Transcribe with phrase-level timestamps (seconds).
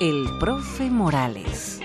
[0.00, 1.80] El Profe Morales.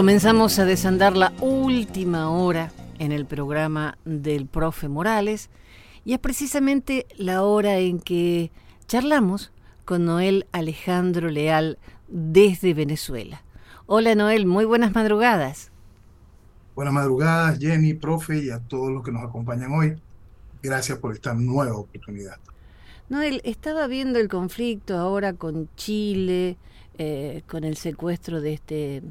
[0.00, 5.50] Comenzamos a desandar la última hora en el programa del profe Morales
[6.06, 8.50] y es precisamente la hora en que
[8.86, 9.52] charlamos
[9.84, 11.76] con Noel Alejandro Leal
[12.08, 13.42] desde Venezuela.
[13.84, 15.70] Hola Noel, muy buenas madrugadas.
[16.74, 20.00] Buenas madrugadas, Jenny, profe, y a todos los que nos acompañan hoy.
[20.62, 22.38] Gracias por esta nueva oportunidad.
[23.10, 26.56] Noel, estaba viendo el conflicto ahora con Chile,
[26.96, 29.02] eh, con el secuestro de este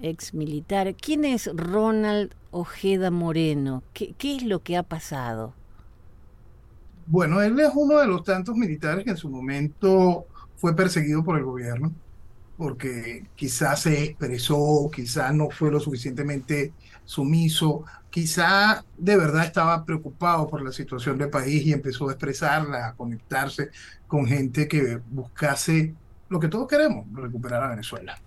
[0.00, 0.94] ex militar.
[0.94, 3.82] ¿Quién es Ronald Ojeda Moreno?
[3.92, 5.54] ¿Qué, es lo que ha pasado?
[7.06, 10.26] Bueno, él es uno de los tantos militares que en su momento
[10.56, 11.92] fue perseguido por el gobierno,
[12.56, 16.72] porque quizás se expresó, quizás no fue lo suficientemente
[17.04, 22.88] sumiso, quizá de verdad estaba preocupado por la situación del país y empezó a expresarla,
[22.88, 23.70] a conectarse
[24.06, 25.94] con gente que buscase
[26.28, 28.18] lo que todos queremos, recuperar a Venezuela.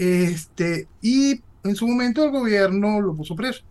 [0.00, 3.62] Este, y en su momento el gobierno lo puso preso.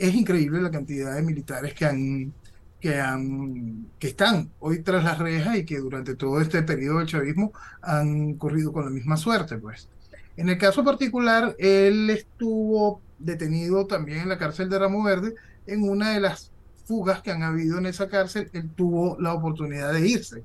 [0.00, 2.32] Es increíble la cantidad de militares que han,
[2.80, 7.06] que han, que están hoy tras las rejas y que durante todo este periodo del
[7.06, 9.88] chavismo han corrido con la misma suerte, pues.
[10.36, 15.36] En el caso particular, él estuvo detenido también en la cárcel de Ramo Verde
[15.68, 16.50] en una de las
[16.84, 20.42] fugas que han habido en esa cárcel, él tuvo la oportunidad de irse.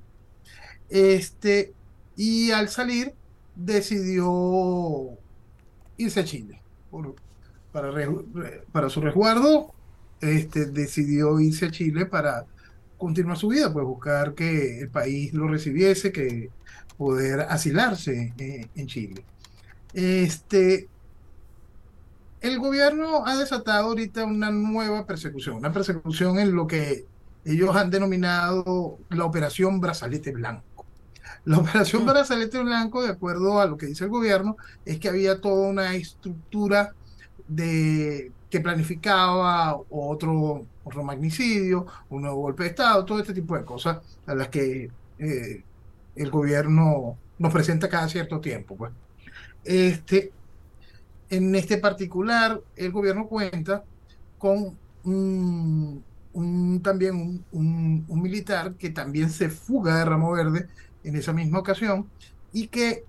[0.88, 1.74] Este,
[2.16, 3.16] y al salir,
[3.59, 5.18] decidió
[5.97, 6.62] irse a Chile.
[7.72, 9.74] para, su resguardo,
[10.22, 12.46] este, decidió irse a Chile para
[12.97, 16.50] continuar su vida, pues buscar que el país lo recibiese, que
[16.97, 19.24] poder asilarse en Chile.
[19.94, 20.90] Este,
[22.41, 27.06] el gobierno ha desatado ahorita una nueva persecución, una persecución en lo que
[27.46, 30.69] ellos han denominado la operación Brazalete Blanco.
[31.49, 34.55] La operación Brazalete Blanco, de acuerdo a lo que dice el gobierno,
[34.85, 36.93] es que había toda una estructura
[37.47, 43.65] de, que planificaba otro, otro magnicidio, un nuevo golpe de Estado, todo este tipo de
[43.65, 45.63] cosas a las que eh,
[46.15, 48.75] el gobierno nos presenta cada cierto tiempo.
[48.75, 48.91] Pues.
[49.63, 50.31] Este,
[51.31, 53.83] en este particular, el gobierno cuenta
[54.37, 56.03] con un,
[56.83, 60.67] también un, un, militar que también se fuga de Ramo Verde
[61.03, 62.09] en esa misma ocasión
[62.51, 63.05] y que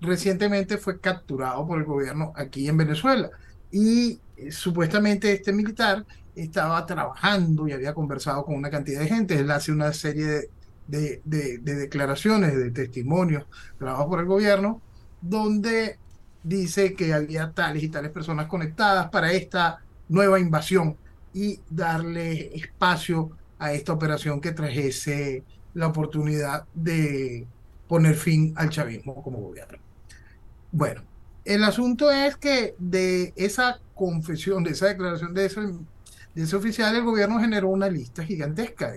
[0.00, 3.30] recientemente fue capturado por el gobierno aquí en Venezuela.
[3.70, 9.38] Y eh, supuestamente este militar estaba trabajando y había conversado con una cantidad de gente.
[9.38, 10.50] Él hace una serie
[10.86, 13.44] de, de, declaraciones, de testimonios
[13.78, 14.80] grabados por el gobierno,
[15.20, 15.98] donde
[16.42, 20.96] dice que había tales y tales personas conectadas para esta nueva invasión
[21.32, 27.46] y darle espacio a esta operación que trajese la oportunidad de
[27.88, 29.78] poner fin al chavismo como gobierno.
[30.70, 31.02] Bueno,
[31.44, 36.94] el asunto es que de esa confesión, de esa declaración de ese, de ese oficial,
[36.94, 38.92] el gobierno generó una lista gigantesca,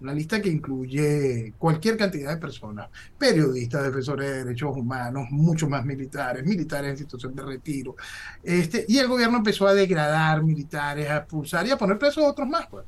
[0.00, 2.88] una lista que incluye cualquier cantidad de personas,
[3.18, 7.94] periodistas, defensores de derechos humanos, muchos más militares, militares en situación de retiro,
[8.42, 12.28] este, y el gobierno empezó a degradar militares, a expulsar y a poner presos a
[12.28, 12.66] otros más.
[12.68, 12.86] Pues.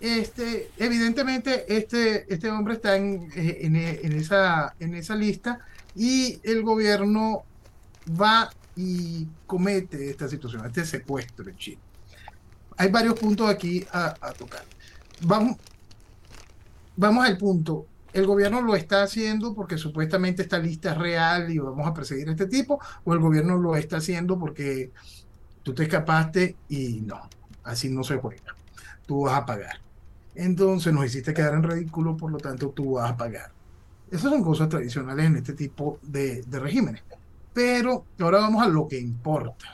[0.00, 5.60] Este, evidentemente este, este hombre está en, eh, en, en, esa, en esa lista
[5.94, 7.44] y el gobierno
[8.20, 11.78] va y comete esta situación, este secuestro en Chile.
[12.78, 14.64] Hay varios puntos aquí a, a tocar.
[15.20, 15.58] Vamos,
[16.96, 17.86] vamos al punto.
[18.12, 22.28] El gobierno lo está haciendo porque supuestamente esta lista es real y vamos a perseguir
[22.28, 24.90] a este tipo, o el gobierno lo está haciendo porque
[25.62, 27.20] tú te escapaste y no,
[27.62, 28.56] así no se juega.
[29.06, 29.89] Tú vas a pagar.
[30.40, 33.52] Entonces nos hiciste quedar en ridículo, por lo tanto tú vas a pagar.
[34.10, 37.02] Esas son cosas tradicionales en este tipo de, de regímenes.
[37.52, 39.66] Pero ahora vamos a lo que importa.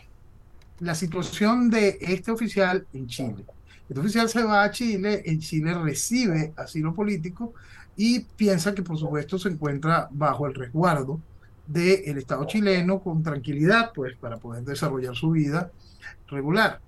[0.80, 3.44] La situación de este oficial en Chile.
[3.88, 7.54] Este oficial se va a Chile, en Chile recibe asilo político
[7.96, 11.20] y piensa que por supuesto se encuentra bajo el resguardo
[11.64, 15.70] del Estado chileno con tranquilidad, pues para poder desarrollar su vida
[16.26, 16.80] regular.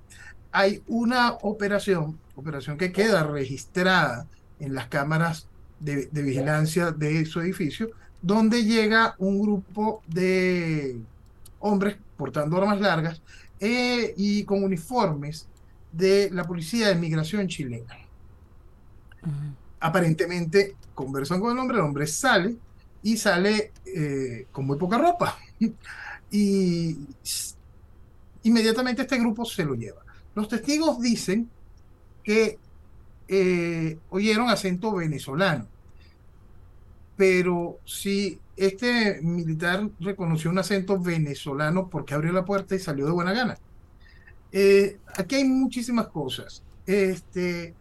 [0.50, 4.26] Hay una operación, operación que queda registrada
[4.61, 5.49] en las cámaras
[5.81, 7.90] de, de vigilancia de su edificio,
[8.23, 11.00] donde llega un grupo de
[11.61, 13.23] hombres portando armas largas
[13.61, 15.46] eh, y con uniformes
[15.93, 17.96] de la Policía de Migración chilena.
[19.23, 19.55] Uh -huh.
[19.81, 22.56] Aparentemente conversan con el hombre, el hombre sale
[23.02, 25.38] y sale eh, con muy poca ropa.
[26.31, 26.96] y
[28.43, 30.02] inmediatamente este grupo se lo lleva.
[30.35, 31.49] Los testigos dicen
[32.28, 32.58] que
[33.26, 35.66] eh, oyeron acento venezolano
[37.16, 43.12] pero si este militar reconoció un acento venezolano porque abrió la puerta y salió de
[43.12, 43.58] buena gana.
[44.52, 46.62] Eh, aquí hay muchísimas cosas.
[46.86, 47.75] Este,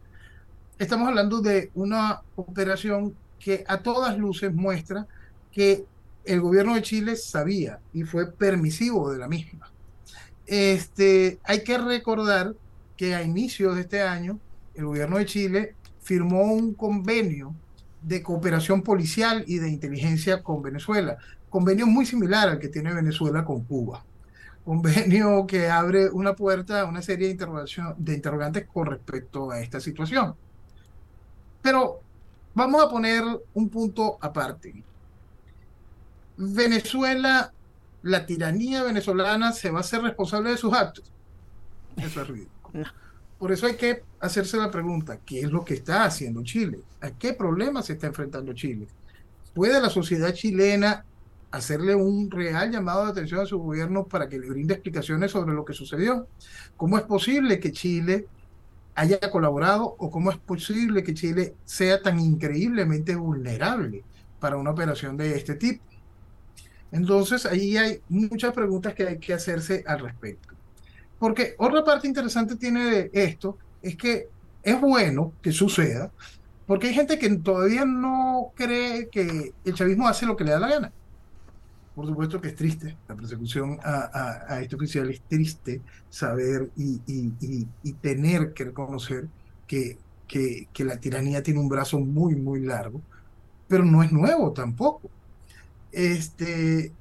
[0.79, 5.05] estamos hablando de una operación que a todas luces muestra
[5.51, 5.85] que
[6.25, 9.69] el gobierno de Chile sabía y fue permisivo de la misma.
[10.47, 12.55] Este, hay que recordar
[12.97, 14.39] que a inicios de este año
[14.73, 17.55] el gobierno de Chile firmó un convenio
[18.01, 21.17] de cooperación policial y de inteligencia con Venezuela.
[21.49, 24.03] Convenio muy similar al que tiene Venezuela con Cuba.
[24.63, 27.47] Convenio que abre una puerta a una serie de,
[27.97, 30.35] de interrogantes con respecto a esta situación.
[31.61, 32.01] Pero
[32.53, 33.23] vamos a poner
[33.53, 34.83] un punto aparte.
[36.37, 37.51] Venezuela,
[38.03, 41.11] la tiranía venezolana se va a hacer responsable de sus actos.
[41.97, 42.56] Eso es ridículo.
[42.73, 42.85] No.
[43.37, 46.79] Por eso hay que hacerse la pregunta, ¿qué es lo que está haciendo Chile?
[47.01, 48.87] ¿A qué problemas se está enfrentando Chile?
[49.53, 51.05] ¿Puede la sociedad chilena
[51.51, 55.53] hacerle un real llamado de atención a su gobierno para que le brinde explicaciones sobre
[55.53, 56.27] lo que sucedió?
[56.75, 58.27] ¿Cómo es posible que Chile
[58.95, 64.03] haya colaborado o cómo es posible que Chile sea tan increíblemente vulnerable
[64.39, 65.83] para una operación de este tipo?
[66.91, 70.56] Entonces, ahí hay muchas preguntas que hay que hacerse al respecto.
[71.19, 74.27] Porque otra parte interesante tiene de esto es que
[74.63, 76.11] es bueno que suceda,
[76.65, 80.59] porque hay gente que todavía no cree que el chavismo hace lo que le da
[80.59, 80.91] la gana.
[81.95, 86.69] Por supuesto que es triste, la persecución a, a, a este oficial es triste saber
[86.75, 89.27] y, y, y, y tener que reconocer
[89.65, 89.97] que,
[90.27, 93.01] que, que, la tiranía tiene un brazo muy, muy largo,
[93.67, 95.09] pero no es nuevo tampoco.
[95.91, 96.93] Este,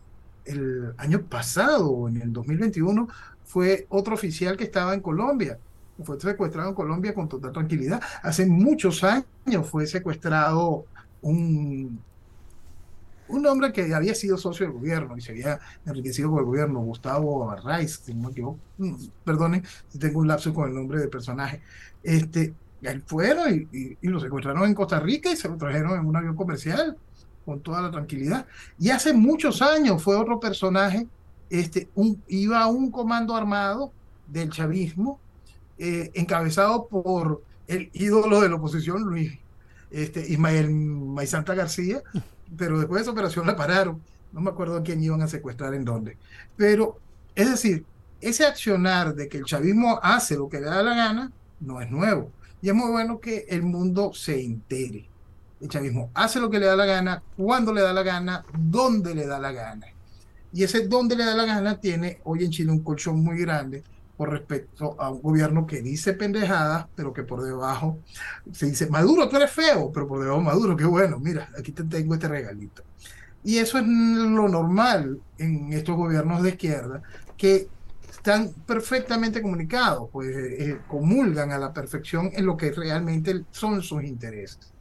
[0.46, 3.08] el año pasado, en el 2021,
[3.46, 5.58] fue otro oficial que estaba en Colombia.
[6.04, 8.02] Fue secuestrado en Colombia con total tranquilidad.
[8.22, 10.84] Hace muchos años fue secuestrado
[11.22, 11.98] un,
[13.28, 16.80] un hombre que había sido socio del gobierno y se había enriquecido con el gobierno,
[16.80, 18.58] Gustavo Arraiz, si no me equivoco.
[19.24, 21.62] Perdone si tengo un lapso con el nombre del personaje.
[22.02, 25.98] Este, él fueron y, y, y lo secuestraron en Costa Rica y se lo trajeron
[25.98, 26.98] en un avión comercial
[27.44, 28.46] con toda la tranquilidad.
[28.78, 31.06] Y hace muchos años fue otro personaje
[31.50, 33.92] este, un, iba un comando armado
[34.26, 35.20] del chavismo,
[35.78, 39.38] eh, encabezado por el ídolo de la oposición, Luis
[39.90, 42.02] este, Ismael Maizanta García,
[42.56, 44.02] pero después de esa operación la pararon.
[44.32, 46.16] No me acuerdo a quién iban a secuestrar en dónde.
[46.56, 46.98] Pero,
[47.34, 47.84] es decir,
[48.20, 51.90] ese accionar de que el chavismo hace lo que le da la gana no es
[51.90, 52.30] nuevo.
[52.60, 55.08] Y es muy bueno que el mundo se entere.
[55.60, 59.14] El chavismo hace lo que le da la gana, cuando le da la gana, dónde
[59.14, 59.86] le da la gana.
[60.56, 63.84] Y ese donde le da la gana tiene hoy en Chile un colchón muy grande
[64.16, 67.98] con respecto a un gobierno que dice pendejadas, pero que por debajo
[68.52, 71.84] se dice, Maduro, tú eres feo, pero por debajo, Maduro, qué bueno, mira, aquí te
[71.84, 72.84] tengo este regalito.
[73.44, 77.02] Y eso es lo normal en estos gobiernos de izquierda,
[77.36, 77.68] que
[78.10, 84.02] están perfectamente comunicados, pues eh, comulgan a la perfección en lo que realmente son sus
[84.04, 84.72] intereses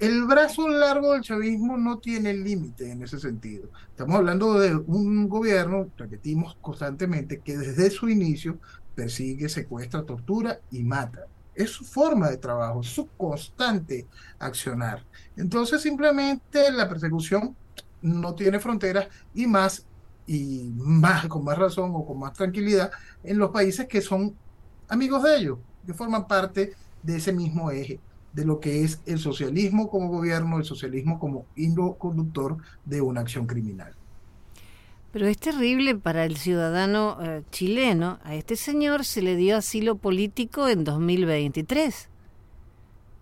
[0.00, 3.68] el brazo largo del chavismo no tiene límite en ese sentido.
[3.88, 8.58] Estamos hablando de un gobierno, repetimos constantemente, que desde su inicio
[8.94, 11.26] persigue, secuestra, tortura y mata.
[11.54, 14.08] es su forma de trabajo, su constante
[14.40, 15.04] accionar.
[15.36, 17.54] Entonces simplemente la persecución
[18.02, 19.86] no tiene fronteras y más
[20.26, 22.90] y más con más razón o con más tranquilidad
[23.22, 24.34] en los países que son
[24.88, 28.00] amigos de ellos, que forman parte de ese mismo eje
[28.34, 33.20] de lo que es el socialismo como gobierno, el socialismo como hilo conductor de una
[33.20, 33.94] acción criminal.
[35.12, 38.18] Pero es terrible para el ciudadano eh, chileno.
[38.24, 42.08] A este señor se le dio asilo político en 2023.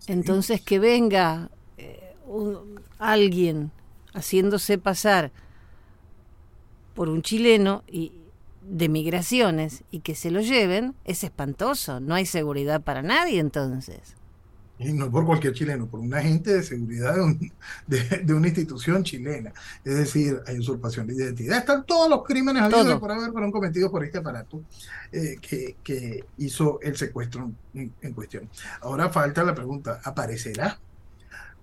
[0.07, 2.15] Entonces que venga eh,
[2.97, 3.71] alguien
[4.15, 5.31] haciéndose pasar
[6.95, 8.13] por un chileno y
[8.67, 11.99] de migraciones y que se lo lleven es espantoso.
[11.99, 14.15] No hay seguridad para nadie entonces
[14.79, 17.15] y no por cualquier chileno, por un agente de seguridad
[17.87, 19.53] de, una institución chilena.
[19.83, 21.59] Es decir, hay usurpación de identidad.
[21.59, 24.61] Están todos los crímenes habidos por haber fueron cometidos por este aparato
[25.11, 28.49] eh, que, hizo el secuestro en, cuestión.
[28.81, 30.79] Ahora falta la pregunta, ¿aparecerá?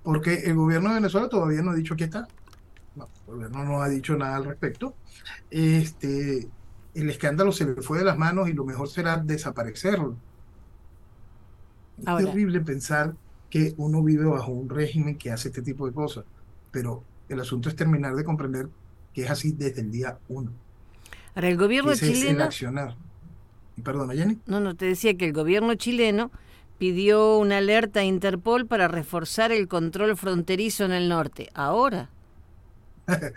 [0.02, 2.28] Porque el gobierno de Venezuela todavía no ha dicho que está.
[2.96, 4.94] el gobierno no ha dicho nada al respecto.
[5.50, 6.48] Este,
[6.94, 10.16] el escándalo se le fue de las manos y lo mejor será desaparecerlo
[12.06, 13.14] es terrible pensar
[13.48, 16.24] que uno vive bajo un régimen que hace este tipo de cosas,
[16.70, 18.68] pero el asunto es terminar de comprender
[19.12, 20.52] que es así desde el día uno.
[21.34, 22.44] Ahora, el gobierno chileno...
[22.44, 22.96] accionar.
[23.82, 24.38] Perdona, Jenny.
[24.46, 26.30] No, no, te decía que el gobierno chileno
[26.78, 31.50] pidió una alerta a Interpol para reforzar el control fronterizo en el norte.
[31.54, 32.10] Ahora.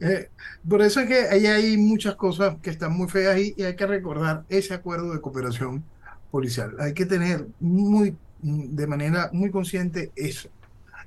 [0.00, 0.30] Eh,
[0.68, 3.86] por eso es que ahí hay muchas cosas que están muy feas y hay que
[3.86, 5.82] recordar ese acuerdo de cooperación
[6.36, 6.76] policial.
[6.78, 10.50] Hay que tener muy, de manera muy consciente eso.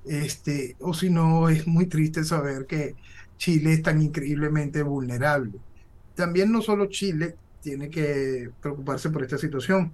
[0.03, 2.95] Este, o si no, es muy triste saber que
[3.38, 5.51] Chile es tan increíblemente vulnerable.
[6.15, 9.91] También no solo Chile tiene que preocuparse por esta situación.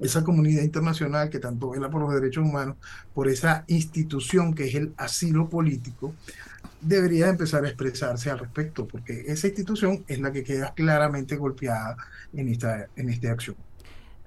[0.00, 2.76] Esa comunidad internacional que tanto vela por los derechos humanos,
[3.12, 6.14] por esa institución que es el asilo político,
[6.80, 11.96] debería empezar a expresarse al respecto, porque esa institución es la que queda claramente golpeada
[12.32, 13.56] en esta, en esta acción.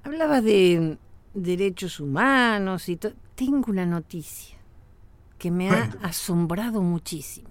[0.03, 0.98] Hablaba de
[1.34, 3.13] derechos humanos y todo.
[3.36, 4.58] Tengo una noticia
[5.38, 7.50] que me ha asombrado muchísimo.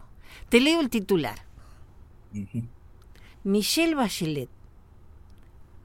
[0.48, 1.44] Te leo el titular.
[3.42, 4.48] Michelle Bachelet,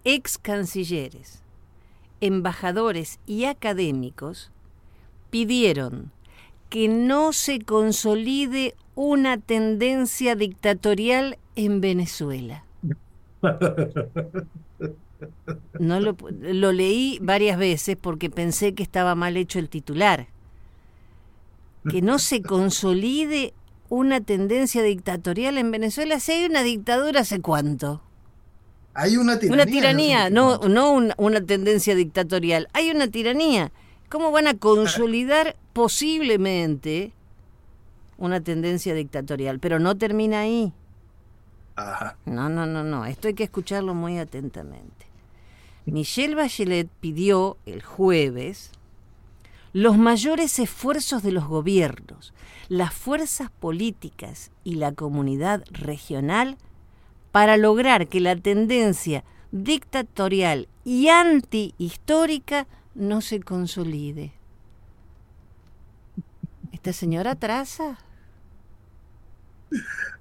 [0.03, 1.41] ex cancilleres,
[2.22, 4.51] embajadores y académicos
[5.29, 6.12] pidieron
[6.69, 12.65] que no se consolide una tendencia dictatorial en Venezuela.
[15.79, 20.27] No lo, lo leí varias veces porque pensé que estaba mal hecho el titular.
[21.89, 23.53] Que no se consolide
[23.89, 26.19] una tendencia dictatorial en Venezuela.
[26.19, 28.01] Si hay una dictadura, ¿hace cuánto?
[28.93, 29.63] Hay una tiranía.
[29.63, 32.69] Una tiranía, no, no una, tendencia dictatorial.
[32.74, 33.72] Hay una tiranía.
[34.10, 37.12] ¿Cómo van a consolidar posiblemente
[38.17, 39.60] una tendencia dictatorial?
[39.60, 40.74] Pero no termina ahí.
[42.25, 43.05] No, no, no, no.
[43.05, 45.04] Esto hay que escucharlo muy atentamente.
[45.85, 48.71] Michelle Bachelet pidió el jueves
[49.73, 52.33] los mayores esfuerzos de los gobiernos,
[52.69, 56.57] las fuerzas políticas y la comunidad regional
[57.33, 64.31] para lograr que la tendencia dictatorial y antihistórica no se consolide.
[66.71, 67.97] ¿Esta señora traza?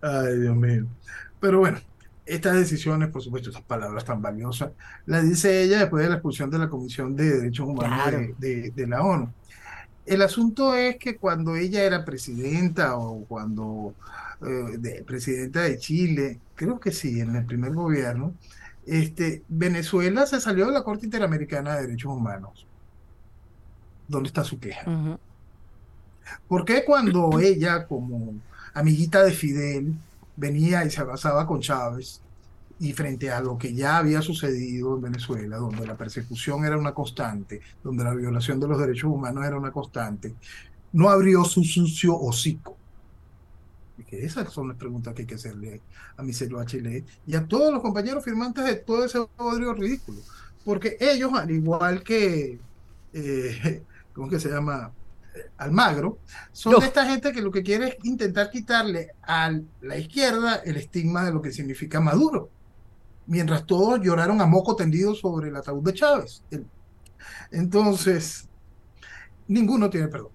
[0.03, 0.87] Ay, Dios mío.
[1.39, 1.79] Pero bueno,
[2.27, 4.73] estas decisiones, por supuesto, estas palabras tan valiosas,
[5.07, 9.03] las dice ella después de la expulsión de la Comisión de Derechos Humanos de, la
[9.03, 9.33] ONU.
[10.07, 13.95] El asunto es que cuando ella era presidenta o cuando
[14.47, 18.35] eh, presidenta de Chile, creo que sí, en el primer gobierno,
[18.87, 22.67] este, Venezuela se salió de la Corte Interamericana de Derechos Humanos.
[24.09, 25.19] ¿Dónde está su queja?
[26.49, 28.35] ¿Por qué cuando ella, como
[28.75, 29.95] amiguita de Fidel,
[30.37, 32.21] venía y se abrazaba con Chávez
[32.81, 36.93] y frente a lo que ya había sucedido en Venezuela, donde la persecución era una
[36.93, 40.35] constante, donde la violación de los derechos humanos era una constante,
[40.93, 42.77] no abrió su sucio hocico.
[44.11, 45.81] Esas son las preguntas que hay que hacerle
[46.17, 50.21] a Michelle Bachelet y a todos los compañeros firmantes de todo ese odio ridículo.
[50.65, 52.59] Porque ellos, al igual que,
[53.13, 54.93] eh, ¿cómo que se llama?
[55.57, 56.19] Almagro,
[56.53, 60.77] son de esta gente que lo que quiere es intentar quitarle a la izquierda el
[60.77, 62.51] estigma de lo que significa Maduro,
[63.27, 66.43] mientras todos lloraron a moco tendido sobre el ataúd de Chávez.
[67.51, 68.49] Entonces,
[69.49, 70.31] ninguno tiene perdón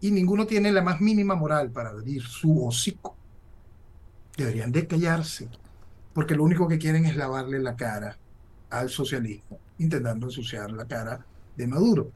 [0.00, 3.16] y ninguno tiene la más mínima moral para abrir su hocico.
[4.36, 5.48] Deberían de callarse,
[6.12, 8.18] porque lo único que quieren es lavarle la cara
[8.68, 11.24] al socialismo, intentando ensuciar la cara
[11.56, 12.10] de Maduro.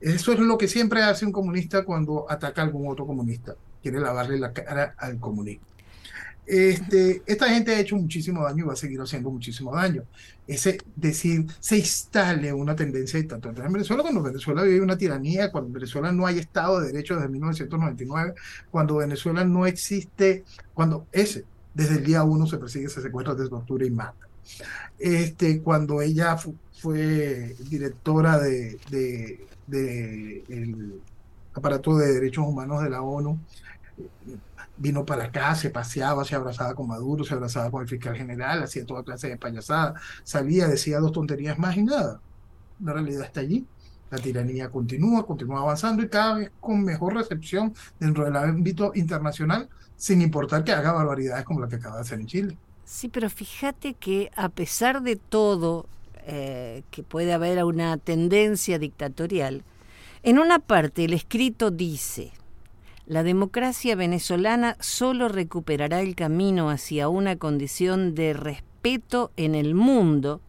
[0.00, 3.54] Eso es lo que siempre hace un comunista cuando ataca a algún otro comunista.
[3.82, 5.66] Quiere lavarle la cara al comunismo.
[6.48, 10.04] Este, esta gente ha hecho muchísimo daño y va a seguir haciendo muchísimo daño.
[10.46, 15.68] Ese decir, se instale una tendencia dictatorial en Venezuela cuando Venezuela vive una tiranía, cuando
[15.68, 18.34] en Venezuela no hay Estado de Derecho desde 1999,
[18.70, 23.50] cuando Venezuela no existe, cuando ese, desde el día uno se persigue, se secuestra, se
[23.50, 24.26] tortura y mata.
[24.98, 26.38] Este, cuando ella
[26.72, 31.00] fue directora de, de, de el
[31.54, 33.38] aparato de derechos humanos de la ONU,
[34.76, 38.62] vino para acá, se paseaba, se abrazaba con Maduro, se abrazaba con el fiscal general,
[38.62, 42.20] hacía toda clase de payasada, salía, decía dos tonterías más y nada.
[42.80, 43.66] La realidad está allí.
[44.10, 49.68] La tiranía continúa, continúa avanzando y cada vez con mejor recepción dentro del ámbito internacional,
[49.96, 52.58] sin importar que haga barbaridades como la que acaba de hacer en Chile.
[52.86, 55.86] Sí, pero fíjate que a pesar de todo,
[56.30, 59.64] eh, que puede haber una tendencia dictatorial,
[60.22, 62.32] en una parte el escrito dice,
[63.06, 70.42] la democracia venezolana solo recuperará el camino hacia una condición de respeto en el mundo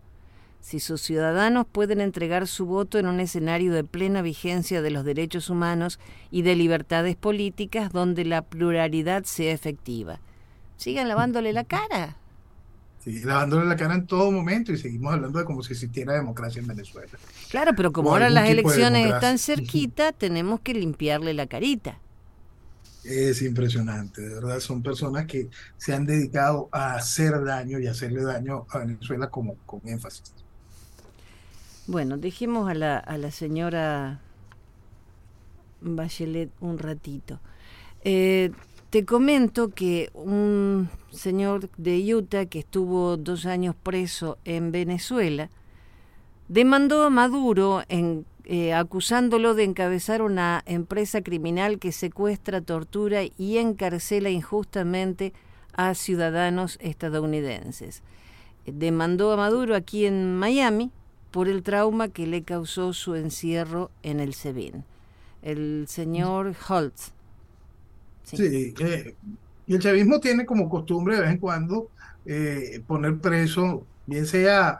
[0.59, 5.05] si sus ciudadanos pueden entregar su voto en un escenario de plena vigencia de los
[5.05, 5.97] derechos humanos
[6.29, 10.19] y de libertades políticas donde la pluralidad sea efectiva.
[10.75, 12.18] Sigan lavándole la cara.
[13.03, 16.59] Sí, lavándole la cara en todo momento y seguimos hablando de como si existiera democracia
[16.59, 17.11] en Venezuela.
[17.49, 21.97] Claro, pero como ahora las elecciones están cerquita, tenemos que limpiarle la carita.
[23.05, 24.59] Es impresionante, de verdad.
[24.59, 29.55] Son personas que se han dedicado a hacer daño y hacerle daño a Venezuela como,
[29.65, 30.33] con énfasis.
[31.87, 34.19] Bueno, dejemos a la, a la señora
[35.81, 37.39] Bachelet un ratito.
[38.03, 38.51] Eh,
[38.89, 45.49] te comento que un señor de Utah que estuvo dos años preso en Venezuela
[46.47, 53.59] demandó a Maduro en eh, acusándolo de encabezar una empresa criminal que secuestra, tortura y
[53.59, 55.33] encarcela injustamente
[55.73, 58.01] a ciudadanos estadounidenses.
[58.65, 60.89] Demandó a Maduro aquí en Miami
[61.29, 64.83] por el trauma que le causó su encierro en el SEBIN.
[65.43, 67.13] El señor Holtz.
[68.35, 69.15] Sí, eh,
[69.67, 71.89] y el chavismo tiene como costumbre de vez en cuando
[72.25, 74.79] eh, poner preso, bien sea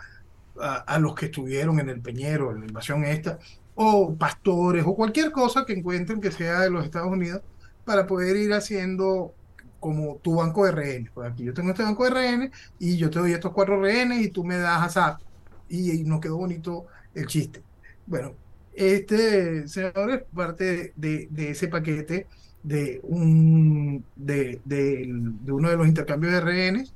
[0.59, 3.39] a, los que estuvieron en el Peñero, en la invasión esta,
[3.75, 7.41] o pastores o cualquier cosa que encuentren que sea de los Estados Unidos
[7.85, 9.33] para poder ir haciendo
[9.79, 11.11] como tu banco de rehenes.
[11.13, 14.21] Pues aquí yo tengo este banco de rehenes y yo te doy estos cuatro rehenes
[14.21, 15.17] y tú me das a
[15.69, 17.63] Y, y nos quedó bonito el chiste.
[18.05, 18.33] Bueno,
[18.73, 22.27] este señor es parte de, de ese paquete
[22.63, 26.93] de, un, de, de, uno de los intercambios de rehenes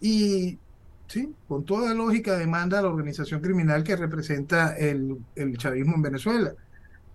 [0.00, 0.58] y
[1.06, 1.34] ¿sí?
[1.48, 6.52] con toda lógica demanda a la organización criminal que representa el, el chavismo en Venezuela.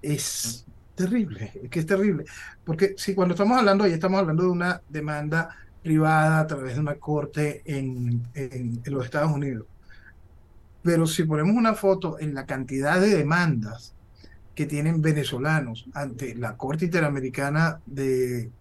[0.01, 2.25] Es terrible, es que es terrible.
[2.63, 6.81] Porque si cuando estamos hablando, ahí estamos hablando de una demanda privada a través de
[6.81, 9.65] una corte en, en, los Estados Unidos.
[10.83, 13.93] Pero si ponemos una foto en la cantidad de demandas
[14.60, 18.52] que tienen venezolanos ante la Corte Interamericana de,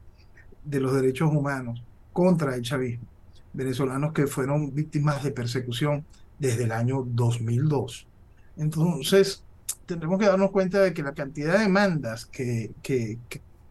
[0.64, 1.82] de los Derechos Humanos
[2.12, 3.08] contra el chavismo,
[3.52, 6.04] venezolanos que fueron víctimas de persecución
[6.38, 8.06] desde el año 2002.
[8.58, 9.42] Entonces,
[9.86, 13.18] tendremos que darnos cuenta de que la cantidad de demandas que, que,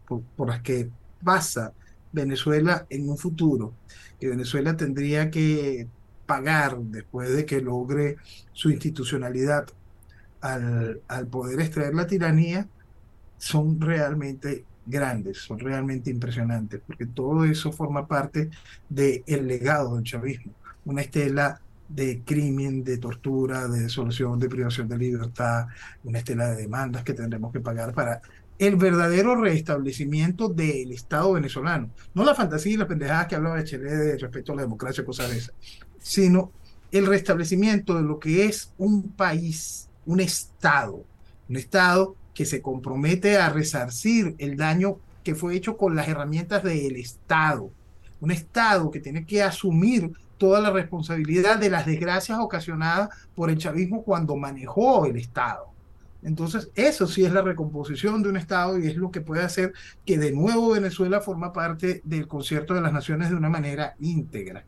[0.06, 0.90] por, las que
[1.24, 1.72] pasa
[2.12, 3.72] Venezuela en un futuro,
[4.20, 5.88] que Venezuela tendría que
[6.26, 8.18] pagar después de que logre
[8.52, 9.66] su institucionalidad
[10.40, 12.66] al, al poder extraer la tiranía,
[13.36, 18.50] son realmente grandes, son realmente impresionantes, porque todo eso forma parte
[18.88, 20.52] del legado del chavismo,
[20.84, 25.66] una estela de crimen, de tortura, de desolución, de privación de libertad,
[26.04, 28.20] una estela de demandas que tendremos que pagar para
[28.58, 31.90] el verdadero restablecimiento del Estado venezolano.
[32.14, 35.04] No la fantasía y las pendejadas que hablaba de Chile de respecto a la democracia,
[35.04, 35.54] cosas de esas,
[36.00, 36.52] sino
[36.90, 41.04] el restablecimiento de lo que es un país, un Estado,
[41.50, 46.62] un Estado que se compromete a resarcir el daño que fue hecho con las herramientas
[46.62, 47.70] del Estado.
[48.20, 53.58] Un Estado que tiene que asumir toda la responsabilidad de las desgracias ocasionadas por el
[53.58, 55.66] chavismo cuando manejó el Estado.
[56.22, 59.74] Entonces, eso sí es la recomposición de un Estado y es lo que puede hacer
[60.06, 64.64] que de nuevo Venezuela forma parte del concierto de las naciones de una manera íntegra.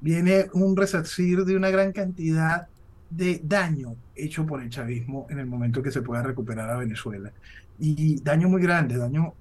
[0.00, 2.68] Viene un resarcir de una gran cantidad
[3.16, 7.32] de daño hecho por el chavismo en el momento que se pueda recuperar a Venezuela.
[7.78, 9.34] Y daño muy grande, daño,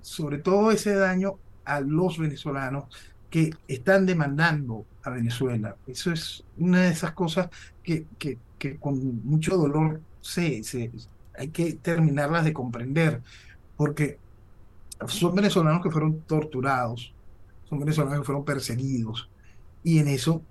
[0.00, 2.84] sobre todo ese daño a los venezolanos
[3.30, 5.76] que están demandando a Venezuela.
[5.86, 7.48] Eso es una de esas cosas
[7.82, 10.62] que, que, que con mucho dolor sé,
[11.36, 13.22] hay que terminarlas de comprender,
[13.76, 14.18] porque
[15.06, 17.12] son venezolanos que fueron torturados,
[17.68, 19.28] son venezolanos que fueron perseguidos,
[19.82, 20.42] y en eso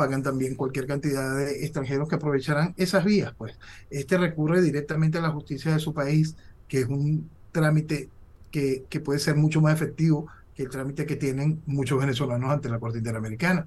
[0.00, 3.34] pagan también cualquier cantidad de extranjeros que aprovecharán esas vías.
[3.36, 3.58] Pues
[3.90, 6.36] este recurre directamente a la justicia de su país,
[6.66, 8.08] que es un trámite
[8.50, 12.78] que, puede ser mucho más efectivo que el trámite que tienen muchos venezolanos ante la
[12.78, 13.66] Corte Interamericana.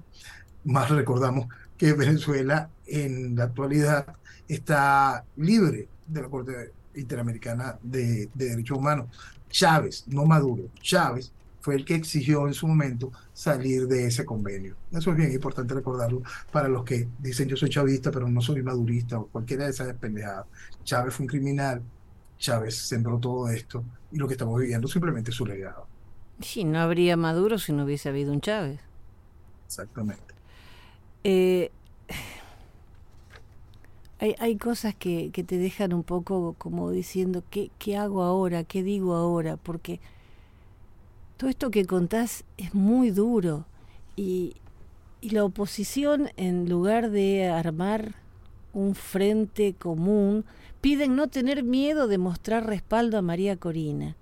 [0.64, 1.46] Más recordamos
[1.78, 4.16] que Venezuela en la actualidad
[4.48, 9.06] está libre de la Corte Interamericana de Derechos Humanos.
[9.48, 11.30] Chávez, no Maduro, Chávez
[11.64, 14.76] fue el que exigió en su momento salir de ese convenio.
[14.92, 16.22] Eso es bien importante recordarlo
[16.52, 19.94] para los que dicen yo soy chavista, pero no soy madurista o cualquiera de esas
[19.94, 20.44] pendejadas.
[20.84, 21.80] Chávez fue un criminal,
[22.36, 25.86] Chávez sembró todo esto y lo que estamos viviendo simplemente es su legado.
[26.42, 28.80] Sí, no habría Maduro si no hubiese habido un Chávez.
[29.64, 30.34] Exactamente.
[31.24, 31.70] Eh,
[34.18, 38.64] hay, hay, cosas que, que, te dejan un poco como diciendo, ¿qué, ¿qué hago ahora?
[38.64, 39.56] ¿Qué digo ahora?
[39.56, 40.02] Porque
[41.44, 43.66] todo esto que contás es muy duro
[44.16, 44.54] y,
[45.20, 48.14] y la oposición, en lugar de armar
[48.72, 50.46] un frente común,
[50.80, 54.16] piden no tener miedo de mostrar respaldo a María Corina.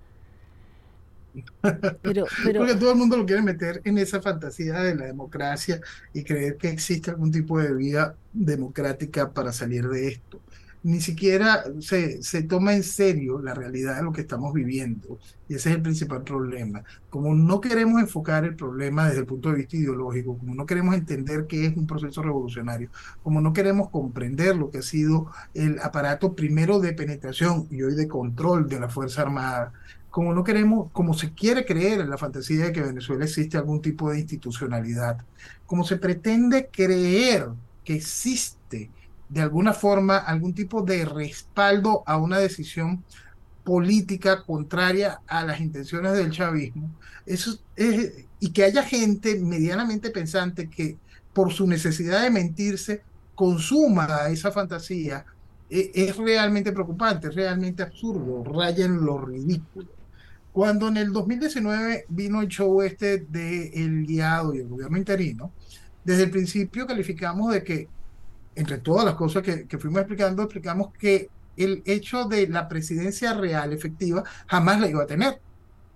[2.01, 5.79] Pero, pero, Porque todo el mundo lo quiere meter en esa fantasía de la democracia
[6.13, 10.41] y creer que existe algún tipo de vía democrática para salir de esto
[10.83, 15.17] ni siquiera se, se, toma en serio la realidad de lo que estamos viviendo.
[15.47, 16.83] Y ese es el principal problema.
[17.09, 20.95] Como no queremos enfocar el problema desde el punto de vista ideológico, como no queremos
[20.95, 22.89] entender qué es un proceso revolucionario,
[23.23, 27.95] como no queremos comprender lo que ha sido el aparato primero de penetración y hoy
[27.95, 29.71] de control de la Fuerza Armada,
[30.09, 33.57] como no queremos, como se quiere creer en la fantasía de que en Venezuela existe
[33.57, 35.17] algún tipo de institucionalidad,
[35.65, 37.47] como se pretende creer
[37.83, 38.91] que existe
[39.33, 43.03] de alguna forma algún tipo de respaldo a una decisión
[43.63, 46.91] política contraria a las intenciones del chavismo.
[47.25, 50.97] Eso es, y que haya gente medianamente pensante que
[51.33, 53.01] por su necesidad de mentirse
[53.33, 55.25] consuma esa fantasía
[55.67, 59.89] e, es, realmente preocupante, es realmente absurdo, raya en lo ridículo.
[60.51, 63.71] Cuando en el 2019 vino el show este de
[64.05, 65.51] Guiado y el gobierno interino,
[66.03, 67.87] desde el principio calificamos de que
[68.55, 73.33] entre todas las cosas que, que fuimos explicando, explicamos que el hecho de la presidencia
[73.33, 75.39] real efectiva jamás la iba a tener.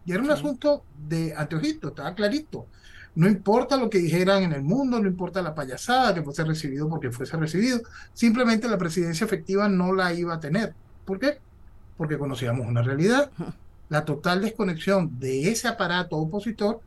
[0.05, 2.67] Y era un asunto de anteojito, estaba clarito.
[3.15, 6.87] No importa lo que dijeran en el mundo, no importa la payasada que fuese recibido
[6.87, 7.81] porque fuese recibido,
[8.13, 10.75] simplemente la presidencia efectiva no la iba a tener.
[11.03, 11.39] ¿Por qué?
[11.97, 13.31] Porque conocíamos una realidad,
[13.89, 16.79] la total desconexión de ese aparato opositor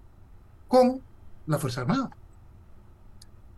[0.68, 1.00] con
[1.46, 2.10] la Fuerza Armada.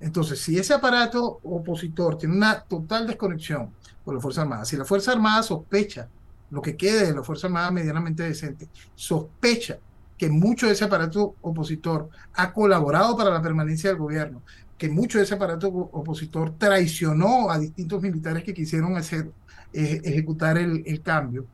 [0.02, 3.70] Entonces, si ese aparato opositor tiene una total desconexión
[4.04, 6.08] con la Fuerza Armada, si la Fuerza Armada sospecha,
[6.50, 9.78] lo que quede de la Fuerza Armada medianamente decente, sospecha
[10.18, 14.42] que mucho de ese aparato opositor ha colaborado para la permanencia del gobierno,
[14.76, 19.30] que mucho de ese aparato opositor traicionó a distintos militares que quisieron hacer,
[19.72, 21.46] eh, ejecutar el, el cambio,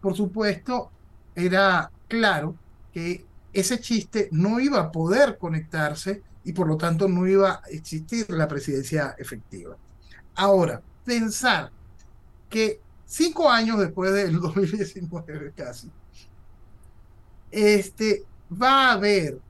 [0.00, 0.90] por supuesto,
[1.36, 2.56] era claro
[2.92, 7.68] que ese chiste no iba a poder conectarse y por lo tanto no iba a
[7.70, 9.76] existir la presidencia efectiva.
[10.34, 11.70] Ahora, pensar
[12.48, 15.90] que cinco años después del 2019 casi,
[17.50, 19.40] este, va a haber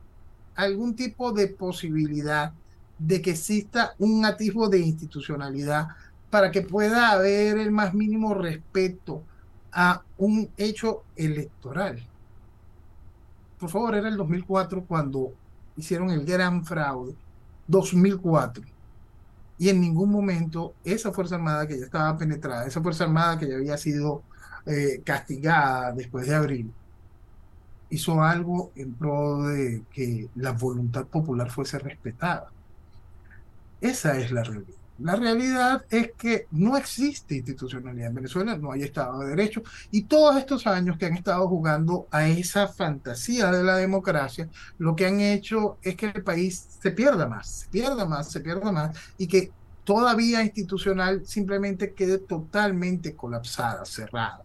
[0.55, 2.53] algún tipo de posibilidad
[2.99, 5.89] de que exista un atisbo de institucionalidad
[6.31, 9.23] para que pueda haber el más mínimo respeto
[9.73, 12.03] a un hecho electoral.
[13.59, 15.33] Por favor, era el 2004 cuando
[15.77, 17.15] hicieron el gran fraude,
[17.69, 18.65] 2004.
[19.59, 23.49] Y en ningún momento esa Fuerza Armada que ya estaba penetrada, esa Fuerza Armada que
[23.49, 24.23] ya había sido
[24.67, 26.73] eh, castigada después de abril,
[27.91, 32.51] hizo algo en pro de que la voluntad popular fuese respetada.
[33.81, 34.82] Esa es la realidad.
[35.03, 40.03] La realidad es que no existe institucionalidad en Venezuela, no hay Estado de Derecho, y
[40.05, 45.07] todos estos años que han estado jugando a esa fantasía de la democracia, lo que
[45.07, 48.97] han hecho es que el país se pierda más, se pierda más, se pierda más,
[49.19, 49.51] y que
[49.83, 54.43] toda vía institucional simplemente quede totalmente colapsada, cerrada.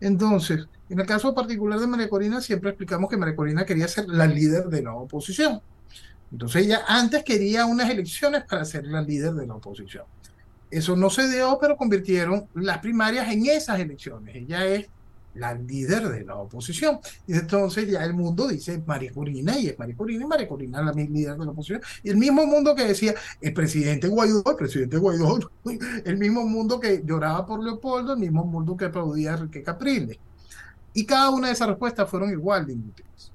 [0.00, 4.08] Entonces, en el caso particular de María Corina, siempre explicamos que María Corina quería ser
[4.08, 5.60] la líder de la oposición.
[6.30, 10.04] Entonces ella antes quería unas elecciones para ser la líder de la oposición.
[10.70, 14.36] Eso no se dio, pero convirtieron las primarias en esas elecciones.
[14.36, 14.88] Ella es
[15.34, 16.98] la líder de la oposición.
[17.26, 20.82] Y entonces ya el mundo dice María Corina y es María Corina y María Corina
[20.82, 21.80] la líder de la oposición.
[22.02, 25.38] Y el mismo mundo que decía el presidente Guaidó, el presidente Guaidó,
[26.04, 30.18] el mismo mundo que lloraba por Leopoldo, el mismo mundo que aplaudía a Enrique Capriles.
[30.92, 33.32] Y cada una de esas respuestas fueron igual de inútiles.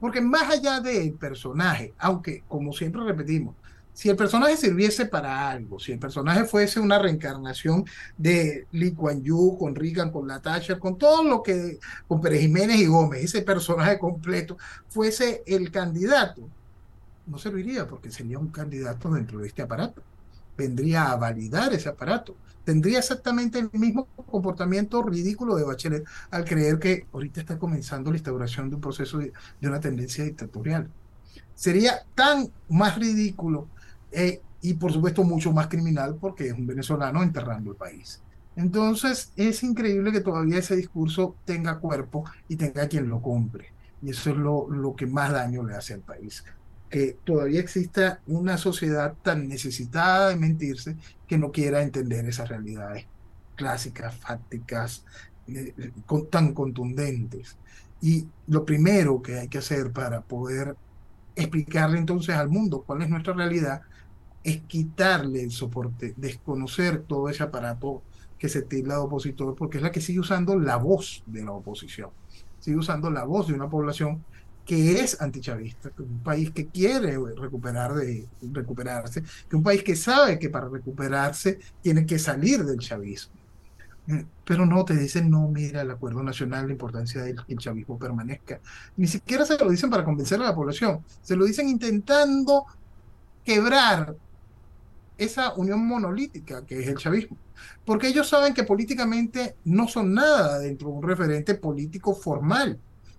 [0.00, 3.54] Porque más allá del personaje, aunque como siempre repetimos,
[3.96, 7.86] si el personaje sirviese para algo, si el personaje fuese una reencarnación
[8.18, 12.76] de Lee Kuan Yew, con Reagan, con Natasha, con todo lo que, con Pérez Jiménez
[12.78, 16.42] y Gómez, ese personaje completo, fuese el candidato,
[17.26, 20.02] no serviría porque sería un candidato dentro de este aparato.
[20.56, 22.36] Vendría a validar ese aparato.
[22.64, 28.16] Tendría exactamente el mismo comportamiento ridículo de Bachelet al creer que ahorita está comenzando la
[28.16, 30.88] instauración de un proceso de, una tendencia dictatorial.
[31.54, 33.68] Sería tan más ridículo
[34.10, 38.20] eh, y por supuesto mucho más criminal porque es un venezolano enterrando el país.
[38.56, 43.72] Entonces es increíble que todavía ese discurso tenga cuerpo y tenga quien lo compre.
[44.02, 46.42] Y eso es lo, lo que más daño le hace al país.
[46.96, 50.96] Que todavía exista una sociedad tan necesitada de mentirse
[51.28, 53.04] que no quiera entender esas realidades
[53.54, 55.04] clásicas, fácticas,
[55.46, 55.74] eh,
[56.30, 57.58] tan contundentes.
[58.00, 60.74] Y lo primero que hay que hacer para poder
[61.34, 63.82] explicarle entonces al mundo cuál es nuestra realidad
[64.42, 68.00] es quitarle el soporte, desconocer todo ese aparato
[68.38, 71.52] que se tilda de opositor, porque es la que sigue usando la voz de la
[71.52, 72.08] oposición,
[72.58, 74.24] sigue usando la voz de una población
[74.66, 80.40] que es antichavista, un país que quiere recuperar de, recuperarse, que un país que sabe
[80.40, 83.32] que para recuperarse tiene que salir del chavismo.
[84.08, 87.58] Eh, pero no, te dicen, no, mira, el acuerdo nacional, la importancia de que el
[87.58, 88.60] chavismo permanezca.
[88.96, 92.66] Ni siquiera se lo dicen para convencer a la población, se lo dicen intentando
[93.44, 94.16] quebrar
[95.16, 97.36] esa unión monolítica que es el chavismo.
[97.84, 102.78] Porque ellos saben que políticamente no son nada dentro de un referente político formal.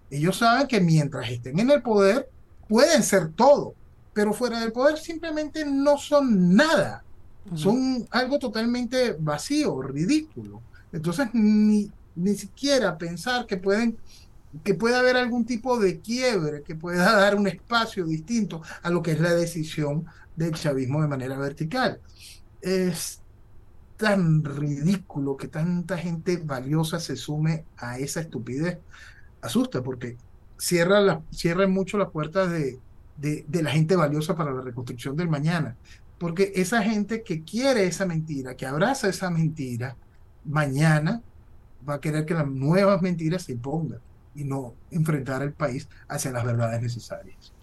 [0.10, 2.30] Ellos saben que mientras estén en el poder
[2.68, 3.74] pueden ser todo,
[4.14, 7.04] pero fuera del poder simplemente no son nada.
[7.56, 10.62] Son algo totalmente vacío, ridículo.
[10.92, 13.98] Entonces, ni, ni siquiera pensar que pueden
[14.64, 19.02] que pueda haber algún tipo de quiebre, que pueda dar un espacio distinto a lo
[19.02, 22.00] que es la decisión del chavismo de manera vertical.
[22.62, 23.22] Es
[23.98, 28.78] tan ridículo que tanta gente valiosa se sume a esa estupidez.
[29.42, 30.18] Asusta porque
[30.58, 32.80] cierra, la, cierra mucho las puertas de,
[33.18, 35.76] de, la gente valiosa para la reconstrucción del mañana.
[36.18, 39.96] Porque esa gente que quiere esa mentira, que abraza esa mentira,
[40.46, 41.22] mañana
[41.88, 44.00] va a querer que las nuevas mentiras se impongan
[44.36, 47.54] y no enfrentar al país hacia las verdades necesarias.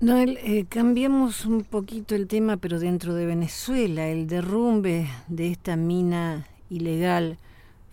[0.00, 5.76] Noel, eh, cambiemos un poquito el tema, pero dentro de Venezuela, el derrumbe de esta
[5.76, 7.38] mina ilegal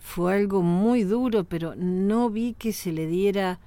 [0.08, 3.60] fue algo muy duro, pero no vi que se le diera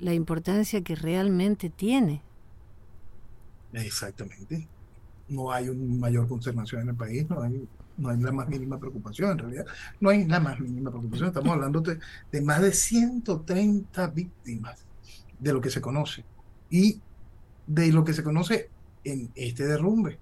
[0.00, 2.22] la importancia que realmente tiene.
[3.74, 4.66] Exactamente.
[5.28, 8.80] No hay una mayor consternación en el país, no hay, no hay la más mínima
[8.80, 9.66] preocupación en realidad.
[10.00, 11.28] No hay la más mínima preocupación.
[11.28, 11.98] Estamos hablando de,
[12.32, 14.86] de más de 130 víctimas
[15.38, 16.24] de lo que se conoce.
[16.70, 16.98] Y
[17.66, 18.70] de lo que se conoce
[19.04, 20.18] en este derrumbe.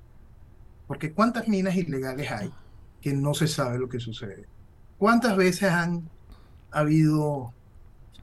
[0.88, 2.52] Porque ¿cuántas minas ilegales hay
[3.00, 4.55] que no se sabe lo que sucede?
[4.98, 6.09] ¿Cuántas veces han
[6.70, 7.52] habido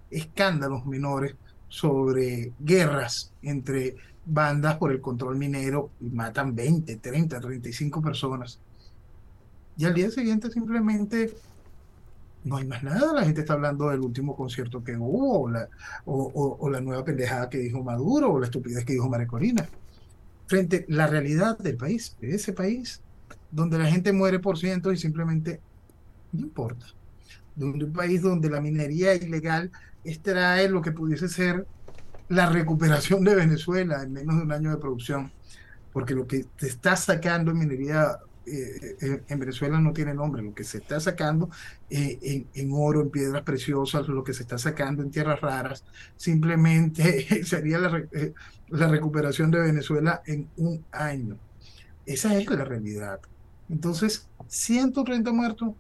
[0.09, 1.35] escándalos menores
[1.67, 8.59] sobre guerras entre bandas por el control minero y matan 20, 30, 35 personas?
[9.77, 11.35] Y al día siguiente simplemente
[12.43, 13.13] no hay más nada.
[13.13, 15.49] La gente está hablando del último concierto que hubo,
[16.05, 19.67] o la, nueva pendejada que dijo Maduro, o la estupidez que dijo Marecorina.
[20.47, 23.01] Frente a la realidad del país, de ese país,
[23.51, 25.61] donde la gente muere por cientos y simplemente
[26.33, 26.85] no importa.
[27.55, 29.71] De un país donde la minería ilegal
[30.03, 31.65] extrae lo que pudiese ser
[32.29, 35.31] la recuperación de Venezuela en menos de un año de producción,
[35.91, 40.41] porque lo que te está sacando en minería eh, eh, en Venezuela no tiene nombre,
[40.41, 41.49] lo que se está sacando
[41.89, 45.85] eh, en, oro, en piedras preciosas, lo que se está sacando en tierras raras,
[46.17, 48.03] simplemente sería la,
[48.69, 51.37] la recuperación de Venezuela en un año.
[52.05, 53.21] Esa es la realidad.
[53.69, 55.73] Entonces, 130 muertos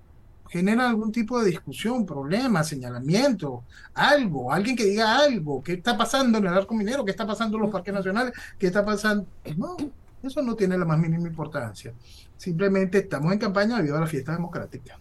[0.49, 6.37] genera algún tipo de discusión, problema, señalamiento, algo, alguien que diga algo, qué está pasando
[6.37, 9.25] en el arco minero, qué está pasando en los parques nacionales, qué está pasando.
[9.57, 9.75] No,
[10.21, 11.93] eso no tiene la más mínima importancia.
[12.37, 14.97] Simplemente estamos en campaña debido a la fiesta democrática.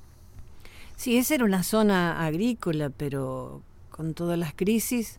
[0.96, 5.18] Sí, esa era una zona agrícola, pero con todas las crisis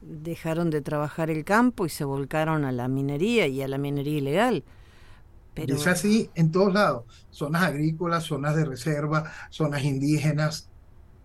[0.00, 4.18] dejaron de trabajar el campo y se volcaron a la minería y a la minería
[4.18, 4.64] ilegal.
[5.56, 10.68] Es así en todos lados, zonas agrícolas, zonas de reserva, zonas indígenas,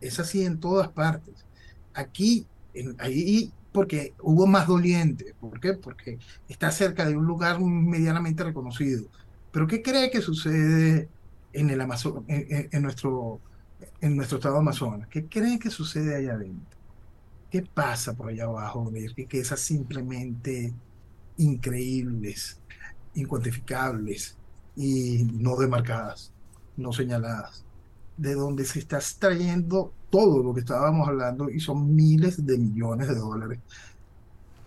[0.02, 1.46] Es así en todas partes.
[1.94, 5.34] Aquí, en, ahí, porque hubo más dolientes.
[5.40, 5.74] ¿Por qué?
[5.74, 9.08] Porque está cerca de un lugar medianamente reconocido.
[9.52, 11.10] Pero ¿qué cree que sucede
[11.54, 13.42] en el Amazonas, en, nuestro,
[14.02, 15.08] en nuestro estado Amazonas?
[15.10, 16.78] ¿Qué cree que sucede allá adentro?
[17.50, 18.92] ¿Qué pasa por allá abajo?
[19.16, 20.74] Que, que esas simplemente
[21.38, 22.62] increíbles,
[23.16, 24.38] incuantificables
[24.76, 26.32] y no demarcadas,
[26.78, 27.64] no señaladas,
[28.18, 33.08] de donde se está extrayendo todo lo que estábamos hablando y son miles de millones
[33.08, 33.60] de dólares.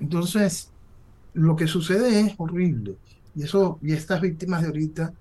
[0.01, 0.71] Entonces,
[1.35, 2.97] lo que sucede es horrible.
[3.35, 5.13] Y eso, y estas víctimas de ahorita,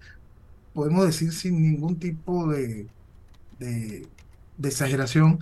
[0.74, 2.88] podemos decir sin ningún tipo de,
[3.60, 4.08] de,
[4.58, 5.40] de exageración,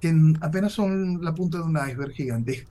[0.00, 2.66] que apenas son la punta de un iceberg gigante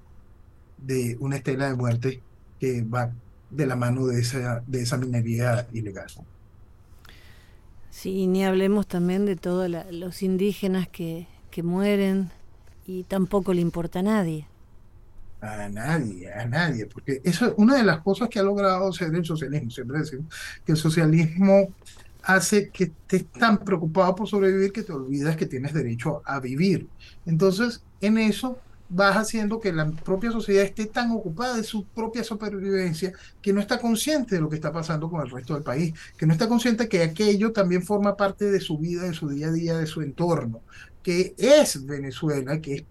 [0.78, 2.22] de una estela de muerte
[2.60, 3.12] que va
[3.50, 6.08] de la mano de esa, de esa minería ilegal.
[7.90, 12.32] Sí, ni hablemos también de todos los indígenas que, que mueren
[12.86, 14.48] y tampoco le importa a nadie.
[15.42, 19.14] A nadie, a nadie, porque eso es una de las cosas que ha logrado ser
[19.14, 19.70] el socialismo.
[19.70, 20.34] Siempre decimos
[20.66, 21.76] que el socialismo
[22.24, 26.90] hace que estés tan preocupado por sobrevivir que te olvidas que tienes derecho a vivir.
[27.26, 28.64] Entonces, en eso
[28.96, 33.60] vas haciendo que la propia sociedad esté tan ocupada de su propia supervivencia que no
[33.60, 36.48] está consciente de lo que está pasando con el resto del país, que no está
[36.48, 39.86] consciente que aquello también forma parte de su vida, de su día a día, de
[39.86, 40.62] su entorno,
[41.04, 42.86] que es Venezuela, que es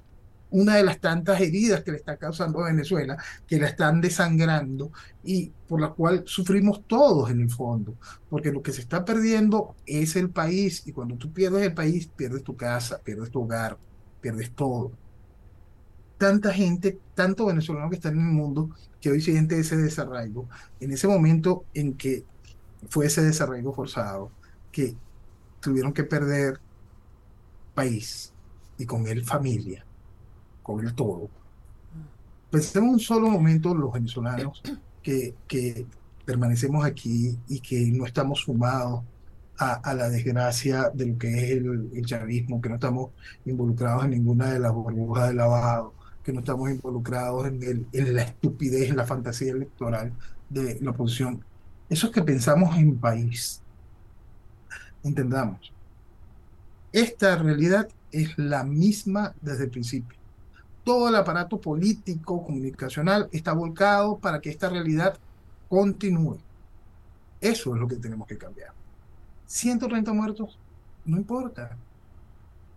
[0.50, 4.92] una de las tantas heridas que le está causando a Venezuela, que la están desangrando
[5.24, 7.96] y por la cual sufrimos todos en el fondo,
[8.28, 12.08] porque lo que se está perdiendo es el país y cuando tú pierdes el país,
[12.08, 13.78] pierdes tu casa, pierdes tu hogar,
[14.20, 14.92] pierdes todo
[16.24, 20.48] tanta gente, tanto venezolano que están en el mundo, que hoy siente ese desarraigo,
[20.80, 22.24] en ese momento en que
[22.88, 24.30] fue ese desarraigo forzado,
[24.72, 24.96] que
[25.60, 26.60] tuvieron que perder
[27.74, 28.32] país
[28.78, 29.84] y con él familia,
[30.62, 31.28] con él todo.
[32.50, 34.62] Pensemos un solo momento los venezolanos
[35.02, 35.86] que, que
[36.24, 39.02] permanecemos aquí y que no estamos sumados
[39.58, 43.10] a, la desgracia de lo que es el, el chavismo, que no estamos
[43.44, 45.93] involucrados en ninguna de las burbujas de lavado,
[46.24, 50.12] que no estamos involucrados en, el, en la estupidez, en la fantasía electoral
[50.48, 51.44] de la oposición.
[51.88, 53.62] Eso es que pensamos en país.
[55.02, 55.72] Entendamos.
[56.92, 60.18] Esta realidad es la misma desde el principio.
[60.82, 65.18] Todo el aparato político, comunicacional, está volcado para que esta realidad
[65.68, 66.38] continúe.
[67.40, 68.72] Eso es lo que tenemos que cambiar.
[69.46, 70.58] 130 muertos,
[71.04, 71.76] no importa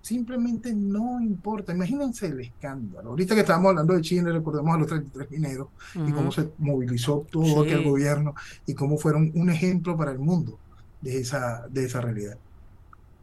[0.07, 1.73] simplemente no importa.
[1.73, 3.09] Imagínense el escándalo.
[3.09, 7.27] Ahorita que estábamos hablando de Chile, recordemos a los 33 mineros y cómo se movilizó
[7.29, 8.33] todo aquel gobierno
[8.65, 10.57] y cómo fueron un ejemplo para el mundo
[11.01, 12.37] de esa, de esa realidad.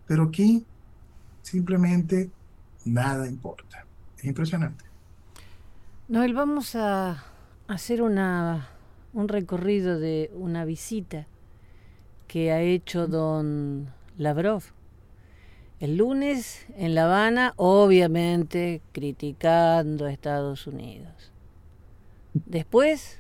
[0.07, 0.67] Pero aquí
[1.41, 2.31] simplemente
[2.85, 3.87] nada importa.
[4.19, 4.85] Es impresionante.
[6.09, 7.25] Noel, vamos a
[7.67, 8.69] hacer una,
[9.15, 11.27] un recorrido de una visita
[12.29, 14.65] que ha hecho don Lavrov
[15.85, 21.31] el lunes en La Habana, obviamente criticando a Estados Unidos.
[22.33, 23.19] Después,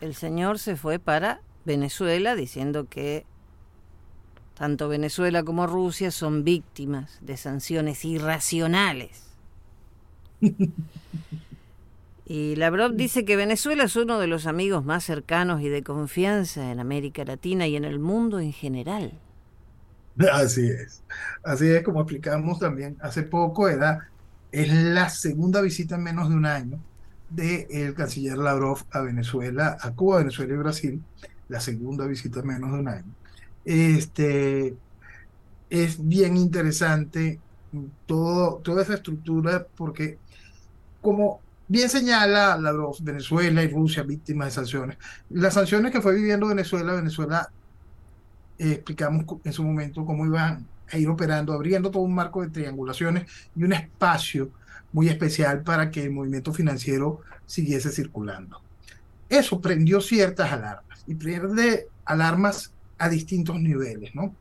[0.00, 3.26] el señor se fue para Venezuela diciendo que
[4.56, 9.24] tanto Venezuela como Rusia son víctimas de sanciones irracionales.
[12.26, 16.72] Y Lavrov dice que Venezuela es uno de los amigos más cercanos y de confianza
[16.72, 19.12] en América Latina y en el mundo en general.
[20.32, 21.02] Así es.
[21.42, 24.10] Así es como explicamos también hace poco, era,
[24.52, 26.78] es la segunda visita en menos de un año
[27.30, 31.02] del canciller Lavrov a Venezuela, a Cuba, Venezuela y Brasil,
[31.48, 33.14] la segunda visita en menos de un año.
[33.64, 34.76] Este,
[35.70, 37.40] es bien interesante
[38.06, 40.18] todo, toda esa estructura porque
[41.00, 44.98] como bien señala Lavrov, Venezuela y Rusia víctimas de sanciones,
[45.30, 47.50] las sanciones que fue viviendo Venezuela, Venezuela
[48.58, 52.50] eh, explicamos en su momento cómo iban a ir operando, abriendo todo un marco de
[52.50, 53.24] triangulaciones
[53.56, 54.50] y un espacio
[54.92, 58.60] muy especial para que el movimiento financiero siguiese circulando.
[59.28, 64.34] Eso prendió ciertas alarmas y prende alarmas a distintos niveles, ¿no?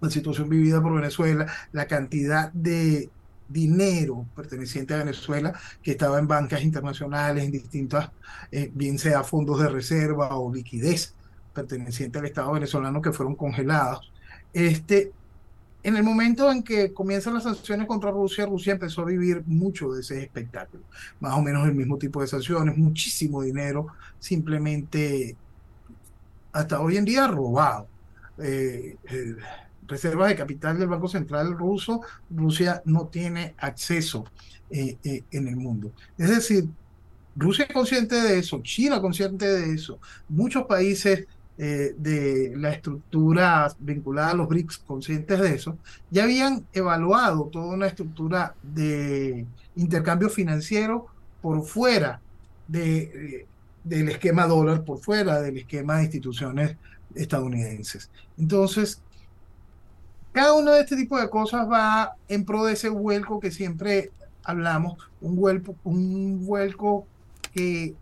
[0.00, 3.08] La situación vivida por Venezuela, la cantidad de
[3.48, 8.10] dinero perteneciente a Venezuela que estaba en bancas internacionales, en distintas,
[8.50, 11.14] eh, bien sea fondos de reserva o liquidez
[11.54, 14.12] pertenecientes al Estado venezolano que fueron congelados.
[14.52, 15.12] Este,
[15.82, 19.92] en el momento en que comienzan las sanciones contra Rusia, Rusia empezó a vivir mucho
[19.92, 20.82] de ese espectáculo,
[21.20, 23.86] más o menos el mismo tipo de sanciones, muchísimo dinero,
[24.18, 25.36] simplemente
[26.52, 27.88] hasta hoy en día robado.
[28.38, 29.36] Eh, eh,
[29.86, 32.00] reservas de capital del Banco Central ruso,
[32.30, 34.24] Rusia no tiene acceso
[34.70, 35.92] eh, eh, en el mundo.
[36.16, 36.68] Es decir,
[37.36, 39.98] Rusia es consciente de eso, China consciente de eso,
[40.28, 41.26] muchos países
[41.56, 45.78] eh, de la estructura vinculada a los BRICS conscientes de eso,
[46.10, 49.46] ya habían evaluado toda una estructura de
[49.76, 51.06] intercambio financiero
[51.40, 52.20] por fuera
[52.66, 53.46] de,
[53.84, 56.76] del esquema dólar, por fuera del esquema de instituciones
[57.14, 58.10] estadounidenses.
[58.38, 59.00] Entonces,
[60.32, 64.10] cada uno de este tipo de cosas va en pro de ese vuelco que siempre
[64.42, 67.06] hablamos, un vuelco, un vuelco
[67.52, 67.94] que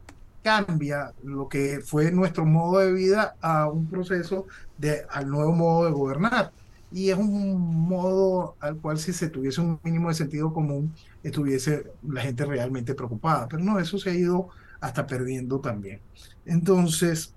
[0.42, 4.46] cambia lo que fue nuestro modo de vida a un proceso
[4.78, 6.52] de al nuevo modo de gobernar.
[6.90, 11.90] Y es un modo al cual si se tuviese un mínimo de sentido común, estuviese
[12.06, 13.48] la gente realmente preocupada.
[13.48, 14.48] Pero no, eso se ha ido
[14.80, 16.00] hasta perdiendo también.
[16.44, 17.34] Entonces,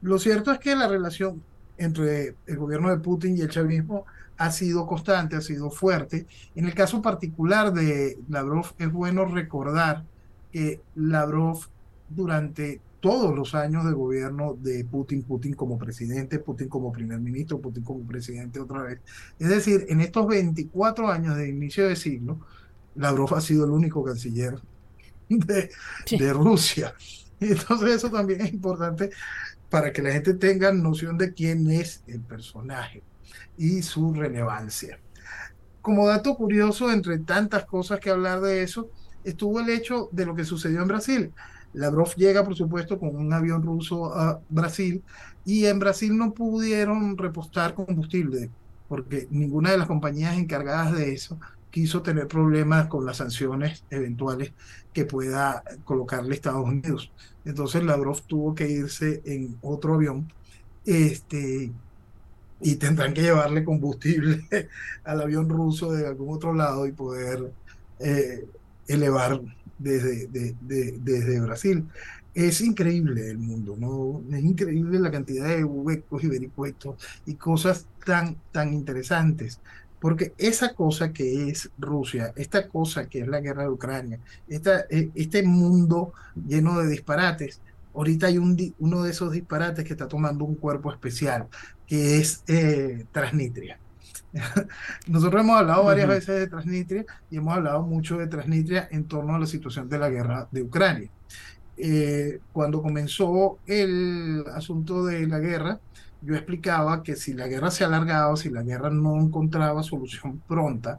[0.00, 1.42] lo cierto es que la relación
[1.76, 4.04] entre el gobierno de Putin y el chavismo
[4.36, 6.26] ha sido constante, ha sido fuerte.
[6.54, 10.04] En el caso particular de Lavrov, es bueno recordar
[10.52, 11.68] que Lavrov
[12.08, 17.60] durante todos los años de gobierno de Putin, Putin como presidente, Putin como primer ministro,
[17.60, 19.00] Putin como presidente otra vez.
[19.38, 22.40] Es decir, en estos 24 años de inicio de siglo,
[22.96, 24.58] Lavrov ha sido el único canciller
[25.28, 25.70] de,
[26.10, 26.94] de Rusia.
[27.40, 29.10] Entonces eso también es importante
[29.70, 33.02] para que la gente tenga noción de quién es el personaje
[33.56, 34.98] y su relevancia.
[35.82, 38.90] Como dato curioso, entre tantas cosas que hablar de eso,
[39.24, 41.32] estuvo el hecho de lo que sucedió en Brasil.
[41.74, 45.02] Lavrov llega, por supuesto, con un avión ruso a Brasil
[45.44, 48.50] y en Brasil no pudieron repostar combustible
[48.88, 51.38] porque ninguna de las compañías encargadas de eso
[51.70, 54.52] quiso tener problemas con las sanciones eventuales
[54.92, 57.12] que pueda colocarle Estados Unidos.
[57.44, 60.32] Entonces Lavrov tuvo que irse en otro avión
[60.86, 61.70] este,
[62.60, 64.46] y tendrán que llevarle combustible
[65.04, 67.52] al avión ruso de algún otro lado y poder
[68.00, 68.46] eh,
[68.86, 69.40] elevar
[69.78, 71.86] desde, Brasil.
[72.34, 74.22] Es increíble el mundo, ¿no?
[74.36, 79.60] Es increíble la cantidad de huecos y vericuetos y cosas tan, tan interesantes.
[80.00, 84.86] Porque esa cosa que es Rusia, esta cosa que es la guerra de Ucrania, esta,
[84.90, 86.12] e, este mundo
[86.46, 87.60] lleno de disparates,
[87.94, 91.48] ahorita hay un, uno de esos disparates que está tomando un cuerpo especial,
[91.86, 93.78] que es eh, Transnistria.
[95.06, 99.34] Nosotros hemos hablado varias veces de Transnistria y hemos hablado mucho de Transnistria en torno
[99.34, 101.10] a la situación de la guerra de Ucrania.
[101.76, 105.80] Eh, cuando comenzó el asunto de la guerra,
[106.20, 110.98] yo explicaba que si la guerra se alargaba, si la guerra no encontraba solución pronta,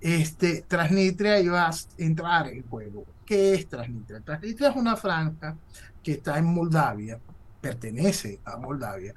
[0.00, 3.04] este, Transnistria iba a entrar en juego.
[3.24, 4.20] ¿Qué es Transnistria?
[4.20, 5.56] Transnistria es una franja
[6.02, 7.18] que está en Moldavia,
[7.60, 9.14] pertenece a Moldavia,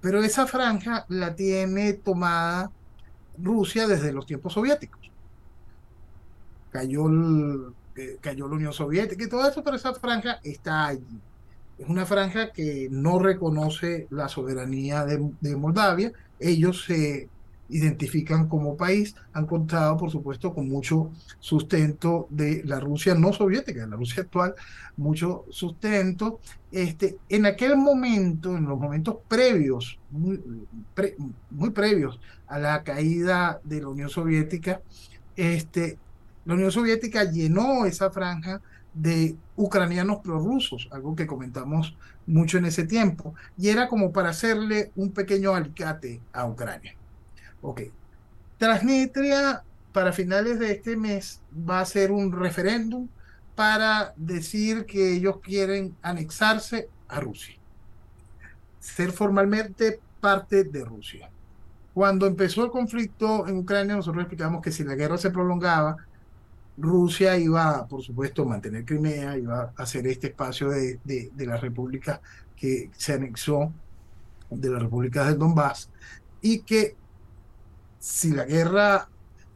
[0.00, 2.70] pero esa franja la tiene tomada
[3.42, 5.10] Rusia desde los tiempos soviéticos.
[6.70, 7.06] Cayó,
[7.96, 11.20] eh, cayó la Unión Soviética y todo eso, pero esa franja está allí
[11.80, 16.12] es una franja que no reconoce la soberanía de, Moldavia.
[16.38, 17.28] Ellos se
[17.70, 23.80] identifican como país, han contado, por supuesto, con mucho sustento de la Rusia no soviética,
[23.82, 24.54] de la Rusia actual,
[24.96, 26.40] mucho sustento.
[26.72, 30.40] Este, en aquel momento, en los momentos previos, muy,
[31.50, 34.80] muy previos a la caída de la Unión Soviética,
[35.36, 35.98] este,
[36.44, 38.60] la Unión Soviética llenó esa franja
[38.92, 41.96] de ucranianos prorrusos, algo que comentamos
[42.26, 46.94] mucho en ese tiempo, y era como para hacerle un pequeño alicate a Ucrania.
[47.62, 47.82] Ok.
[48.58, 53.08] Transnistria, para finales de este mes, va a ser un referéndum
[53.54, 57.56] para decir que ellos quieren anexarse a Rusia,
[58.78, 61.30] ser formalmente parte de Rusia.
[61.92, 65.96] Cuando empezó el conflicto en Ucrania, nosotros explicamos que si la guerra se prolongaba,
[66.78, 71.46] Rusia iba, por supuesto, a mantener Crimea, iba a hacer este espacio de, de, de
[71.46, 72.20] las repúblicas
[72.56, 73.72] que se anexó,
[74.48, 75.90] de las repúblicas del Donbass,
[76.40, 76.96] y que
[78.00, 79.08] si la guerra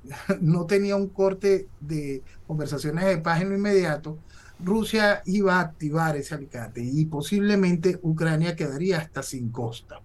[0.40, 4.18] no tenía un corte de conversaciones de paz en lo inmediato,
[4.61, 10.01] Rusia iba a activar ese alicate y posiblemente Ucrania quedaría hasta sin costa.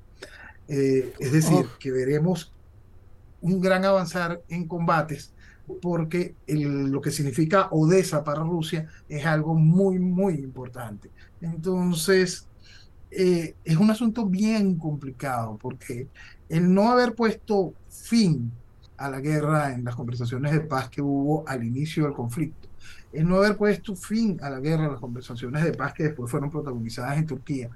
[0.68, 1.78] Eh, es decir, oh.
[1.80, 2.52] que veremos
[3.42, 5.34] un gran avanzar en combates
[5.82, 11.12] porque lo que significa Odessa para Rusia es algo muy, muy importante.
[11.42, 12.49] Entonces,
[13.12, 16.08] eh, es un asunto bien complicado, porque
[16.48, 18.52] el no haber puesto fin
[18.98, 22.68] a la guerra en las conversaciones de paz que hubo al inicio del conflicto,
[23.12, 26.30] el no haber puesto fin a la guerra en las conversaciones de paz que después
[26.30, 27.70] fueron protagonizadas en Turquía,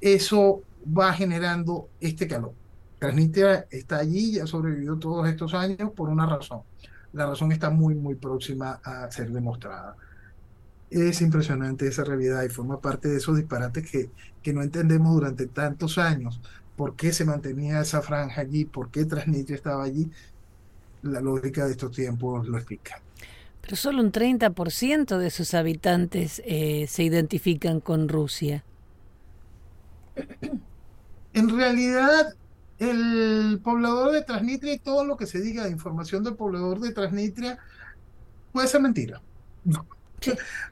[0.00, 0.62] eso
[0.96, 2.52] va generando este calor.
[2.98, 6.60] Transnistria está allí y ha sobrevivido todos estos años por una razón.
[7.12, 9.96] La razón está muy, muy próxima a ser demostrada.
[10.90, 14.10] Es impresionante esa realidad y forma parte de esos disparates que,
[14.42, 16.40] que no entendemos durante tantos años.
[16.76, 18.64] ¿Por qué se mantenía esa franja allí?
[18.64, 20.10] ¿Por qué Transnistria estaba allí?
[21.02, 23.00] La lógica de estos tiempos lo explica.
[23.62, 28.64] Pero solo un 30% de sus habitantes eh, se identifican con Rusia.
[31.32, 32.34] En realidad,
[32.78, 36.92] el poblador de Transnistria y todo lo que se diga de información del poblador de
[36.92, 37.58] Transnistria
[38.52, 39.20] puede ser mentira.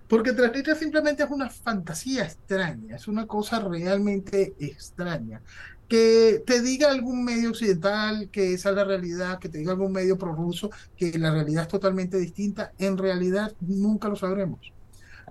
[0.08, 5.42] Porque Transnistria simplemente es una fantasía extraña, es una cosa realmente extraña.
[5.88, 9.92] Que te diga algún medio occidental que esa es la realidad, que te diga algún
[9.92, 14.72] medio prorruso que la realidad es totalmente distinta, en realidad nunca lo sabremos.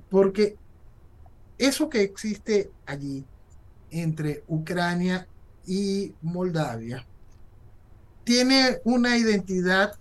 [0.09, 0.57] Porque
[1.57, 3.25] eso que existe allí
[3.89, 5.27] entre Ucrania
[5.65, 7.05] y Moldavia
[8.23, 9.95] tiene una identidad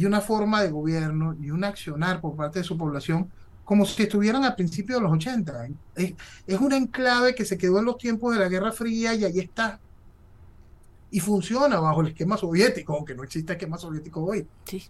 [0.00, 3.30] y una forma de gobierno y un accionar por parte de su población
[3.66, 5.68] como si estuvieran al principio de los 80.
[5.94, 6.14] Es,
[6.46, 9.38] es un enclave que se quedó en los tiempos de la Guerra Fría y ahí
[9.38, 9.78] está.
[11.10, 14.48] Y funciona bajo el esquema soviético, aunque no existe esquema soviético hoy.
[14.64, 14.88] Sí.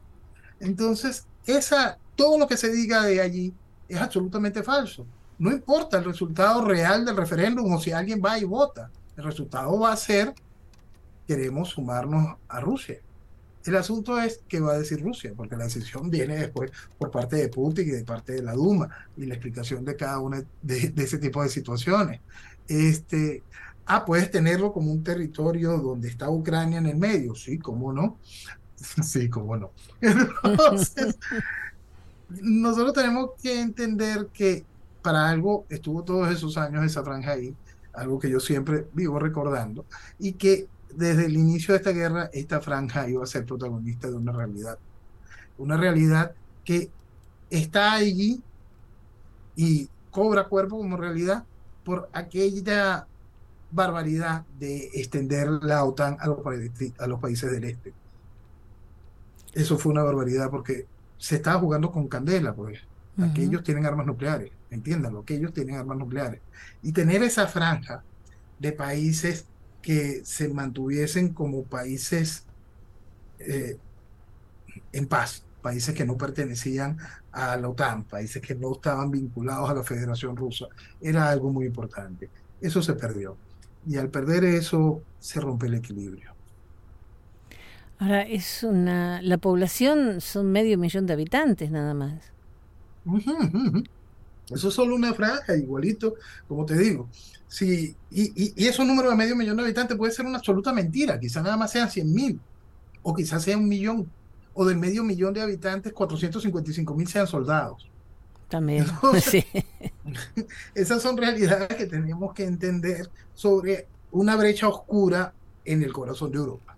[0.60, 3.52] Entonces, esa, todo lo que se diga de allí
[3.88, 5.04] es absolutamente falso.
[5.40, 8.92] No importa el resultado real del referéndum o si alguien va y vota.
[9.16, 10.32] El resultado va a ser,
[11.26, 13.00] queremos sumarnos a Rusia.
[13.64, 17.36] El asunto es qué va a decir Rusia, porque la decisión viene después por parte
[17.36, 20.94] de Putin y de parte de la Duma y la explicación de cada una de,
[20.96, 22.20] ese tipo de situaciones.
[22.68, 23.42] Este,
[23.84, 28.18] ah, puedes tenerlo como un territorio donde está Ucrania en el medio, sí, cómo no.
[29.02, 29.72] Sí, cómo no.
[30.00, 31.18] Entonces,
[32.30, 34.64] nosotros tenemos que entender que
[35.02, 37.54] para algo estuvo todos esos años esa franja ahí,
[37.92, 39.84] algo que yo siempre vivo recordando,
[40.18, 44.16] y que desde el inicio de esta guerra, esta franja iba a ser protagonista de
[44.16, 44.78] una realidad.
[45.58, 46.32] Una realidad
[46.64, 46.90] que
[47.50, 48.42] está allí
[49.56, 51.44] y cobra cuerpo como realidad
[51.84, 53.06] por aquella
[53.70, 56.38] barbaridad de extender la OTAN a los,
[56.98, 57.92] a los países del este.
[59.52, 60.86] Eso fue una barbaridad porque
[61.18, 62.80] se estaba jugando con candela, pues.
[63.20, 66.40] Aquellos tienen armas nucleares, entiéndanlo, que ellos tienen armas nucleares.
[66.82, 68.02] Y tener esa franja
[68.58, 69.44] de países
[69.82, 72.44] que se mantuviesen como países
[73.38, 73.78] eh,
[74.92, 76.98] en paz, países que no pertenecían
[77.32, 80.66] a la OTAN, países que no estaban vinculados a la Federación Rusa,
[81.00, 82.28] era algo muy importante.
[82.60, 83.36] Eso se perdió.
[83.86, 86.34] Y al perder eso, se rompe el equilibrio.
[87.98, 89.20] Ahora, es una.
[89.22, 92.32] La población son medio millón de habitantes nada más.
[94.50, 96.14] Eso es solo una franja, igualito,
[96.48, 97.08] como te digo.
[97.50, 101.18] Sí, y, y, esos números de medio millón de habitantes puede ser una absoluta mentira,
[101.18, 102.40] quizás nada más sean 100 mil,
[103.02, 104.08] o quizás sea un millón,
[104.54, 107.90] o del medio millón de habitantes, 455 mil sean soldados.
[108.48, 108.86] También.
[110.74, 115.32] esas son realidades que tenemos que entender sobre una brecha oscura
[115.64, 116.76] en el corazón de Europa.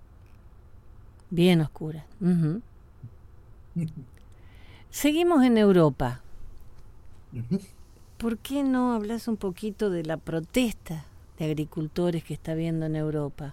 [1.28, 2.06] Bien oscura.
[4.90, 6.22] Seguimos en Europa.
[8.22, 11.06] ¿Por qué no hablas un poquito de la protesta
[11.40, 13.52] de agricultores que está habiendo en Europa?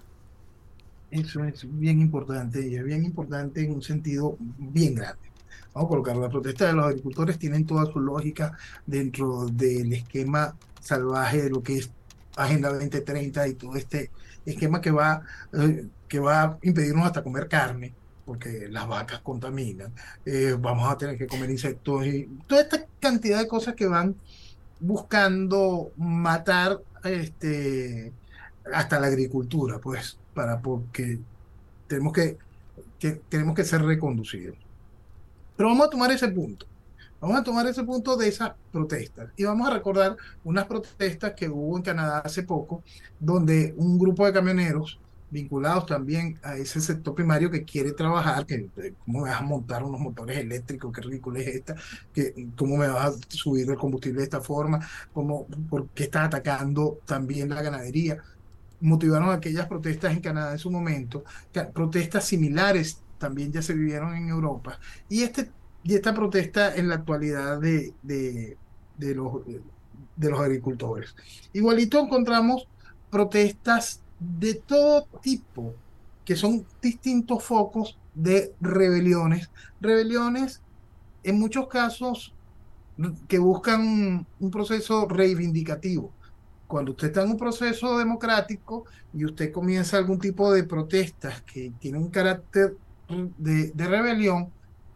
[1.10, 5.28] Eso es bien importante y es bien importante en un sentido bien grande.
[5.74, 8.56] Vamos a colocar, la protesta de los agricultores tienen toda su lógica
[8.86, 11.90] dentro del esquema salvaje de lo que es
[12.36, 14.12] Agenda 2030 y todo este
[14.46, 17.92] esquema que va, eh, que va a impedirnos hasta comer carne,
[18.24, 19.92] porque las vacas contaminan,
[20.28, 24.16] eh, vamos a tener que comer insectos y toda esta cantidad de cosas que van
[24.80, 28.14] buscando matar este,
[28.74, 31.20] hasta la agricultura, pues, para porque
[31.88, 32.38] tenemos que,
[33.30, 34.58] tenemos que ser reconducidos.
[35.56, 36.66] Pero vamos a tomar ese punto.
[37.20, 40.16] Vamos a tomar ese punto de esas protestas y vamos a recordar
[40.46, 42.82] unas protestas que hubo en Canadá hace poco,
[43.20, 45.00] donde un grupo de camioneros
[45.32, 48.70] vinculados también a ese sector primario que quiere trabajar, que
[49.06, 51.76] cómo me vas a montar unos motores eléctricos, qué ridículo es esta,
[52.14, 54.80] que, cómo me vas a subir el combustible de esta forma,
[55.14, 58.18] cómo, por qué estás atacando también la ganadería.
[58.82, 61.24] Motivaron aquellas protestas en Canadá en su momento,
[61.74, 64.80] protestas similares también ya se vivieron en Europa.
[65.10, 65.52] Y, este,
[65.84, 68.58] y esta protesta en la actualidad de, de,
[68.98, 69.46] de los,
[70.16, 71.16] de los agricultores.
[71.54, 72.68] Igualito encontramos
[73.10, 75.74] protestas de todo tipo,
[76.26, 79.50] que son distintos focos de rebeliones.
[79.80, 80.62] Rebeliones,
[81.24, 82.34] en muchos casos,
[83.28, 86.12] que buscan un proceso reivindicativo,
[86.68, 91.72] cuando usted está en un proceso democrático y usted comienza algún tipo de protestas que
[91.80, 92.78] tienen un carácter
[93.38, 94.52] de, de rebelión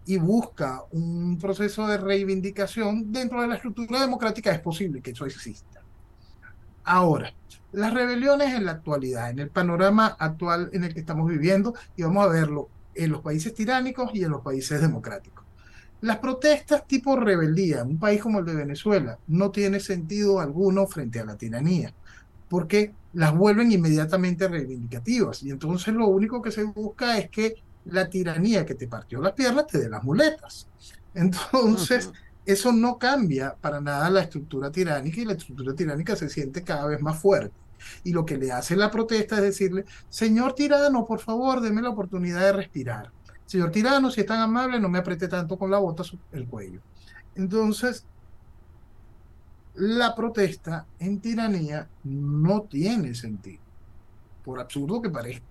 [0.05, 5.25] y busca un proceso de reivindicación dentro de la estructura democrática, es posible que eso
[5.25, 5.81] exista.
[6.83, 7.33] Ahora,
[7.73, 12.03] las rebeliones en la actualidad, en el panorama actual en el que estamos viviendo, y
[12.03, 15.43] vamos a verlo en los países tiránicos y en los países democráticos.
[16.01, 20.85] Las protestas tipo rebeldía en un país como el de Venezuela no tiene sentido alguno
[20.85, 21.93] frente a la tiranía,
[22.49, 25.43] porque las vuelven inmediatamente reivindicativas.
[25.43, 27.55] Y entonces lo único que se busca es que
[27.85, 30.67] la tiranía que te partió las piernas te dé las muletas.
[31.13, 32.11] Entonces,
[32.45, 36.87] eso no cambia para nada la estructura tiránica y la estructura tiránica se siente cada
[36.87, 37.62] vez más fuerte.
[38.03, 41.89] Y lo que le hace la protesta es decirle, señor tirano, por favor, deme la
[41.89, 43.11] oportunidad de respirar
[43.45, 46.79] Señor tirano, si es tan amable, no me apriete tanto con la bota el cuello.
[47.35, 48.05] Entonces,
[49.75, 53.61] la protesta en tiranía no tiene sentido,
[54.43, 55.45] por absurdo que parezca.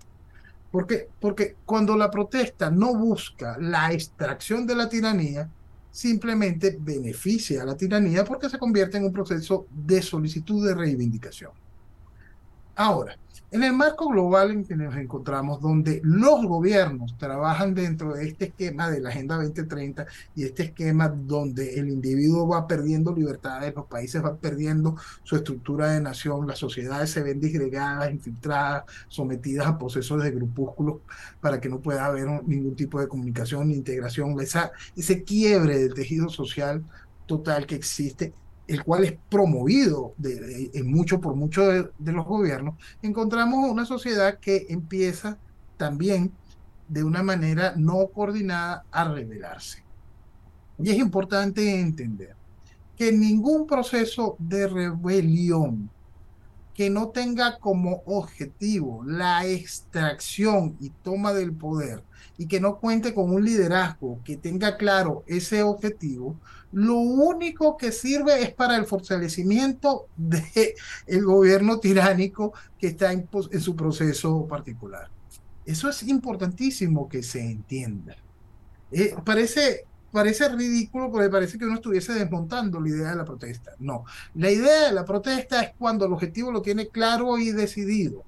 [0.71, 5.49] Porque, porque cuando la protesta no busca la extracción de la tiranía,
[5.91, 11.51] simplemente beneficia a la tiranía porque se convierte en un proceso de solicitud de reivindicación.
[12.75, 13.17] Ahora,
[13.51, 18.45] en el marco global en que nos encontramos, donde los gobiernos trabajan dentro de este
[18.45, 23.85] esquema de la Agenda 2030 y este esquema donde el individuo va perdiendo libertades, los
[23.85, 29.77] países van perdiendo su estructura de nación, las sociedades se ven disgregadas, infiltradas, sometidas a
[29.77, 31.01] procesos de grupúsculos
[31.39, 35.93] para que no pueda haber ningún tipo de comunicación ni integración, esa, ese quiebre del
[35.93, 36.83] tejido social
[37.27, 38.33] total que existe
[38.73, 44.65] el cual es promovido de, mucho por muchos de, los gobiernos, encontramos una sociedad que
[44.69, 45.37] empieza
[45.77, 46.31] también
[46.87, 49.83] de una manera no coordinada a rebelarse.
[50.79, 52.35] Y es importante entender
[52.97, 55.89] que ningún proceso de rebelión
[56.73, 62.03] que no tenga como objetivo la extracción y toma del poder
[62.37, 66.35] y que no cuente con un liderazgo que tenga claro ese objetivo,
[66.73, 70.43] lo único que sirve es para el fortalecimiento del
[71.05, 75.09] el gobierno tiránico que está en, en, su proceso particular.
[75.65, 78.15] Eso es importantísimo que se entienda.
[78.91, 83.71] Eh, parece, parece ridículo porque parece que uno estuviese desmontando la idea de la protesta.
[83.79, 84.03] No,
[84.35, 88.23] la idea de la protesta es cuando el objetivo lo tiene claro y decidido.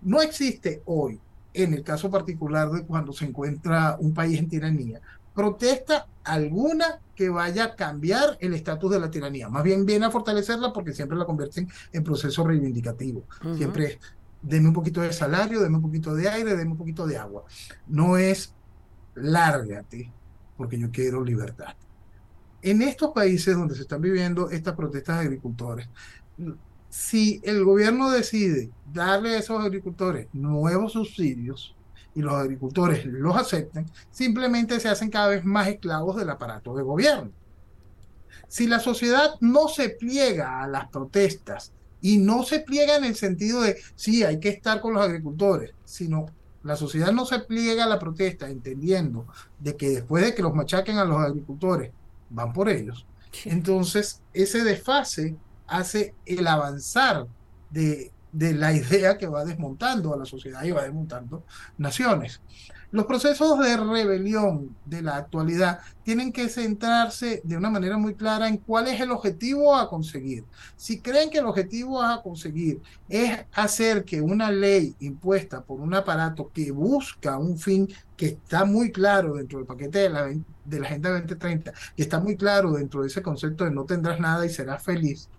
[0.00, 1.20] No existe hoy,
[1.54, 5.00] en el caso particular de cuando se encuentra un país en tiranía,
[5.34, 9.48] protesta alguna que vaya a cambiar el estatus de la tiranía.
[9.48, 13.24] Más bien viene a fortalecerla porque siempre la convierten en proceso reivindicativo.
[13.56, 13.98] Siempre es,
[14.40, 17.44] deme un poquito de salario, deme un poquito de aire, deme un poquito de agua.
[17.86, 18.54] No es
[19.14, 20.10] lárgate
[20.56, 21.74] porque yo quiero libertad.
[22.62, 25.88] En estos países donde se están viviendo estas protestas de agricultores,
[26.88, 31.74] si el gobierno decide darle a esos agricultores nuevos subsidios,
[32.14, 36.82] y los agricultores los aceptan, simplemente se hacen cada vez más esclavos del aparato de
[36.82, 37.30] gobierno.
[38.48, 43.14] Si la sociedad no se pliega a las protestas y no se pliega en el
[43.14, 46.26] sentido de, sí, hay que estar con los agricultores, sino
[46.62, 49.26] la sociedad no se pliega a la protesta entendiendo
[49.58, 51.92] de que después de que los machaquen a los agricultores,
[52.30, 53.06] van por ellos.
[53.44, 55.36] Entonces, ese desfase
[55.66, 57.26] hace el avanzar
[57.70, 61.44] de, de la idea que va desmontando a la sociedad y va desmontando
[61.78, 62.40] naciones.
[62.92, 68.48] Los procesos de rebelión de la actualidad tienen que centrarse de una manera muy clara
[68.48, 70.44] en cuál es el objetivo a conseguir.
[70.76, 75.94] Si creen que el objetivo a conseguir es hacer que una ley impuesta por un
[75.94, 81.12] aparato que busca un fin que está muy claro dentro del paquete de la, Agenda
[81.12, 84.82] 2030, que está muy claro dentro de ese concepto de no tendrás nada y serás
[84.82, 85.30] feliz,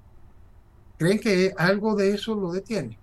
[0.97, 2.97] ¿Creen que algo de eso lo detiene?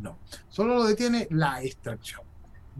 [0.00, 0.18] No,
[0.48, 2.22] solo lo detiene la extracción.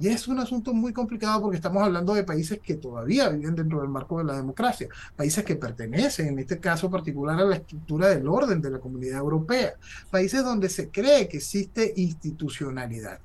[0.01, 3.80] Y es un asunto muy complicado porque estamos hablando de países que todavía viven dentro
[3.80, 8.09] del marco de la democracia, países que pertenecen, en este caso particular, a la estructura
[8.09, 9.74] del orden de la comunidad europea,
[10.11, 13.20] países donde se cree que existe institucionalidad.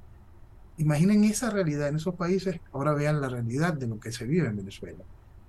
[0.77, 4.47] Imaginen esa realidad en esos países, ahora vean la realidad de lo que se vive
[4.47, 5.05] en Venezuela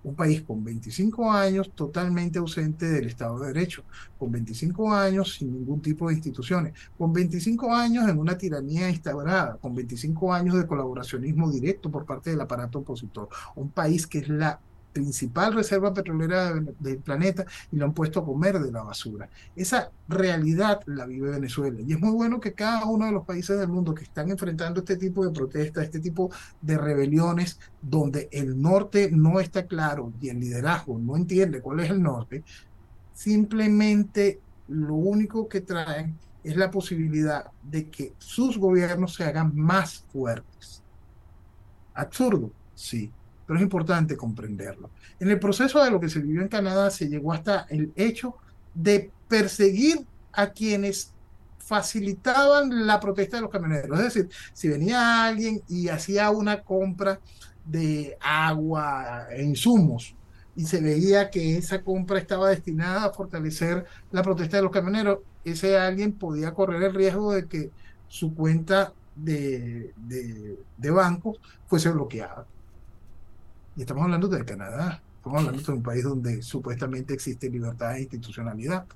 [0.06, 3.82] un país con 25 años totalmente ausente del Estado de Derecho,
[4.16, 9.56] con 25 años sin ningún tipo de instituciones, con 25 años en una tiranía instaurada,
[9.56, 14.28] con 25 años de colaboracionismo directo por parte del aparato opositor, un país que es
[14.28, 14.60] la
[14.96, 19.28] principal reserva petrolera del planeta y lo han puesto a comer de la basura.
[19.54, 23.58] Esa realidad la vive Venezuela y es muy bueno que cada uno de los países
[23.58, 26.30] del mundo que están enfrentando este tipo de protestas, este tipo
[26.62, 31.90] de rebeliones, donde el norte no está claro y el liderazgo no entiende cuál es
[31.90, 32.42] el norte,
[33.12, 40.06] simplemente lo único que traen es la posibilidad de que sus gobiernos se hagan más
[40.10, 40.82] fuertes.
[41.92, 43.12] Absurdo, sí,
[43.46, 44.90] pero es importante comprenderlo.
[45.20, 48.36] En el proceso de lo que se vivió en Canadá se llegó hasta el hecho
[48.74, 51.12] de perseguir a quienes
[51.58, 53.98] facilitaban la protesta de los camioneros.
[53.98, 57.20] Es decir, si venía alguien y hacía una compra
[57.64, 60.14] de agua e insumos
[60.54, 65.18] y se veía que esa compra estaba destinada a fortalecer la protesta de los camioneros,
[65.44, 67.70] ese alguien podía correr el riesgo de que
[68.08, 72.46] su cuenta de, de, de bancos fuese bloqueada.
[73.76, 78.02] Y estamos hablando de Canadá, estamos hablando de un país donde supuestamente existe libertad e
[78.02, 78.86] institucionalidad.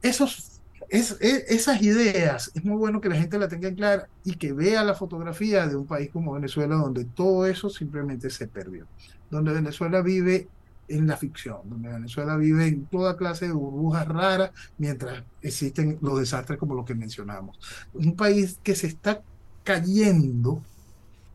[0.00, 4.34] Esos, es, esas ideas, es muy bueno que la gente la tenga en clara y
[4.34, 8.86] que vea la fotografía de un país como Venezuela, donde todo eso simplemente se perdió,
[9.28, 10.48] donde Venezuela vive
[10.86, 16.18] en la ficción, donde Venezuela vive en toda clase de burbujas raras mientras existen los
[16.18, 17.58] desastres como los que mencionamos.
[17.92, 19.22] Un país que se está
[19.64, 20.62] cayendo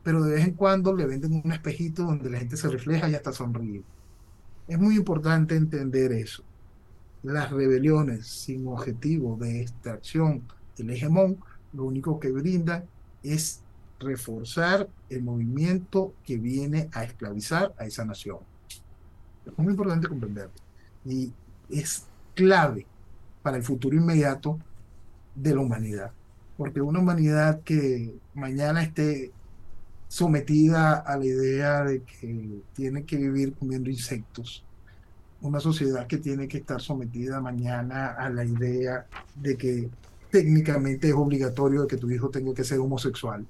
[0.06, 3.16] pero de vez en cuando le venden un espejito donde la gente se refleja y
[3.16, 3.82] hasta sonríe.
[4.68, 6.44] Es muy importante entender eso.
[7.24, 10.44] Las rebeliones sin objetivo de extracción
[10.78, 11.40] del hegemón,
[11.74, 12.86] lo único que brinda
[13.24, 13.64] es
[14.00, 18.38] reforzar el movimiento que viene a esclavizar a esa nación.
[19.44, 20.54] Es muy importante comprenderlo.
[21.04, 21.34] Y
[21.68, 22.86] es clave
[23.42, 24.60] para el futuro inmediato
[25.34, 26.12] de la humanidad.
[26.58, 29.32] Porque una humanidad que mañana esté
[30.16, 34.64] sometida a la idea de que tiene que vivir comiendo insectos.
[35.42, 39.90] Una sociedad que tiene que estar sometida mañana a la idea de que
[40.32, 43.46] técnicamente es obligatorio que tu hijo tenga que ser homosexual.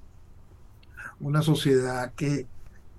[1.20, 2.48] Una sociedad que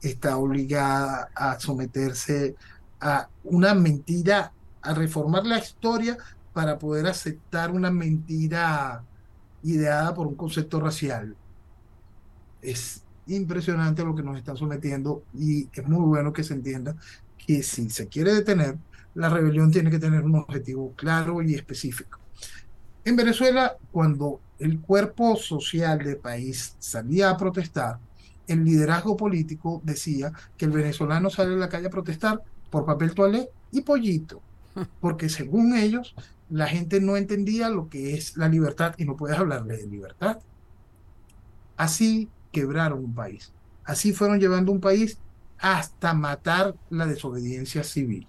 [0.02, 2.56] está obligada a someterse
[3.02, 6.18] a una mentira, a reformar la historia
[6.54, 9.04] para poder aceptar una mentira
[9.62, 11.36] ideada por un concepto racial.
[12.62, 16.96] Es impresionante lo que nos están sometiendo y es muy bueno que se entienda
[17.38, 18.78] que si se quiere detener,
[19.16, 22.20] la rebelión tiene que tener un objetivo claro y específico.
[23.04, 28.00] En Venezuela, cuando el cuerpo social del país salía a protestar,
[28.48, 33.14] el liderazgo político decía que el venezolano sale a la calle a protestar por papel
[33.14, 34.42] toalé y pollito,
[35.02, 36.16] porque según ellos,
[36.50, 40.40] la gente no entendía lo que es la libertad y no puedes hablarle de libertad.
[41.76, 43.54] Así quebraron un país.
[43.84, 45.20] Así fueron llevando un país
[45.60, 48.28] hasta matar la desobediencia civil.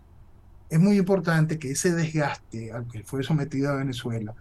[0.68, 4.34] Es muy importante que ese desgaste al que fue sometida Venezuela,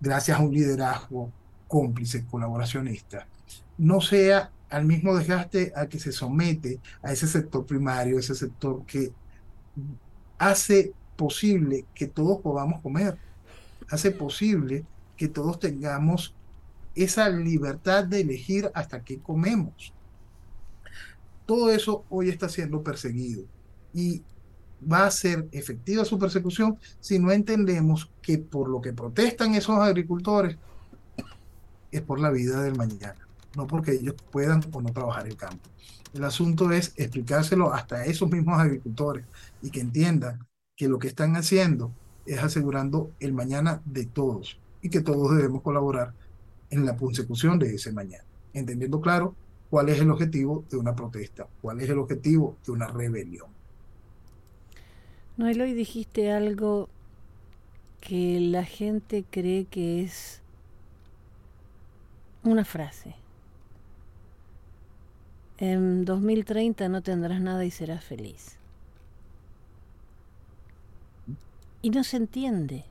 [0.00, 1.32] gracias a un liderazgo
[1.68, 3.28] cómplice, colaboracionista,
[3.76, 8.84] no sea al mismo desgaste al que se somete a ese sector primario, ese sector
[8.86, 9.12] que
[10.36, 13.16] hace posible que todos podamos comer,
[13.88, 14.84] hace posible
[15.16, 16.34] que todos tengamos
[16.94, 19.92] esa libertad de elegir hasta qué comemos.
[21.46, 23.44] Todo eso hoy está siendo perseguido
[23.94, 24.22] y
[24.80, 29.78] va a ser efectiva su persecución si no entendemos que por lo que protestan esos
[29.78, 30.56] agricultores
[31.90, 33.26] es por la vida del mañana,
[33.56, 35.68] no porque ellos puedan o no trabajar el campo.
[36.14, 39.24] El asunto es explicárselo hasta esos mismos agricultores
[39.62, 41.92] y que entiendan que lo que están haciendo
[42.26, 46.14] es asegurando el mañana de todos y que todos debemos colaborar
[46.70, 49.34] en la consecución de ese mañana, entendiendo claro
[49.70, 53.48] cuál es el objetivo de una protesta, cuál es el objetivo de una rebelión.
[55.36, 56.88] No, hoy dijiste algo
[58.00, 60.40] que la gente cree que es
[62.42, 63.14] una frase.
[65.58, 68.56] En 2030 no tendrás nada y serás feliz.
[71.82, 72.84] Y no se entiende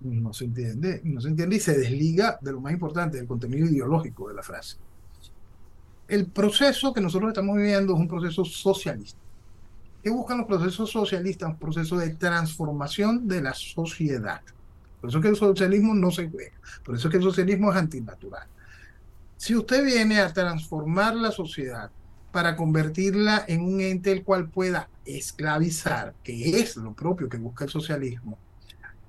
[0.00, 3.66] no se entiende, no se entiende y se desliga de lo más importante, del contenido
[3.66, 4.76] ideológico de la frase.
[6.08, 9.18] El proceso que nosotros estamos viviendo es un proceso socialista.
[10.02, 11.48] ¿Qué buscan los procesos socialistas?
[11.48, 14.42] Un proceso de transformación de la sociedad.
[15.00, 16.52] Por eso es que el socialismo no se juega.
[16.84, 18.46] Por eso es que el socialismo es antinatural.
[19.36, 21.90] Si usted viene a transformar la sociedad
[22.32, 27.64] para convertirla en un ente el cual pueda esclavizar, que es lo propio que busca
[27.64, 28.38] el socialismo,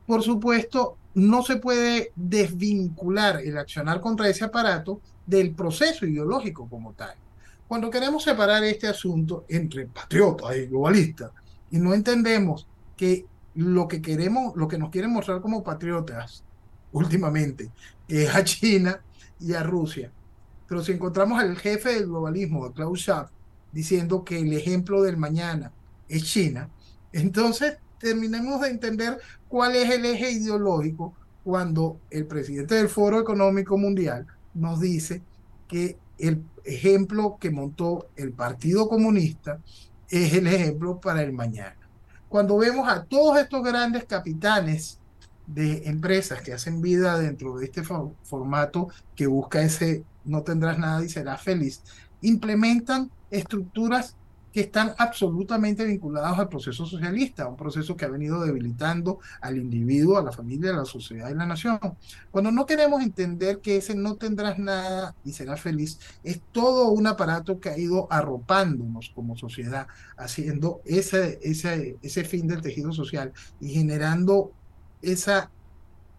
[0.05, 6.93] por supuesto, no se puede desvincular el accionar contra ese aparato del proceso ideológico como
[6.93, 7.15] tal.
[7.67, 11.31] Cuando queremos separar este asunto entre patriotas y globalistas
[11.71, 13.25] y no entendemos que
[13.55, 16.43] lo que queremos, lo que nos quieren mostrar como patriotas
[16.91, 17.71] últimamente
[18.07, 19.01] es a China
[19.39, 20.11] y a Rusia.
[20.67, 23.29] Pero si encontramos al jefe del globalismo, Klaus Schwab,
[23.71, 25.71] diciendo que el ejemplo del mañana
[26.07, 26.69] es China,
[27.11, 33.77] entonces terminemos de entender cuál es el eje ideológico cuando el presidente del Foro Económico
[33.77, 35.21] Mundial nos dice
[35.67, 39.59] que el ejemplo que montó el Partido Comunista
[40.09, 41.77] es el ejemplo para el mañana.
[42.29, 44.99] Cuando vemos a todos estos grandes capitanes
[45.45, 51.05] de empresas que hacen vida dentro de este formato que busca ese no tendrás nada
[51.05, 51.83] y serás feliz,
[52.21, 54.15] implementan estructuras
[54.55, 60.17] que están absolutamente vinculadas al proceso socialista, un proceso que ha venido debilitando al individuo,
[60.17, 61.77] a la familia, a la sociedad y la nación.
[62.31, 67.05] Cuando no queremos entender que ese no tendrás nada y serás feliz, es todo un
[67.05, 73.33] aparato que ha ido arropándonos como sociedad, haciendo ese, ese, ese fin del tejido social
[73.59, 74.53] y generando
[75.01, 75.51] esa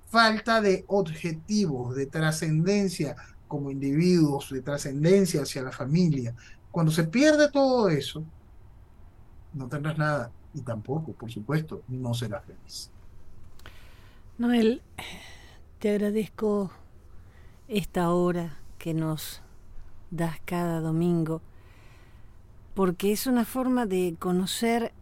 [0.08, 3.16] falta de objetivos, de trascendencia
[3.48, 6.34] como individuos, de trascendencia hacia la familia,
[6.76, 8.22] cuando se pierde todo eso,
[9.54, 12.90] no tendrás nada y tampoco, por supuesto, no serás feliz.
[14.36, 14.82] Noel,
[15.78, 16.70] te agradezco
[17.66, 19.40] esta hora que nos
[20.10, 21.40] das cada domingo,
[22.74, 24.92] porque es una forma de conocer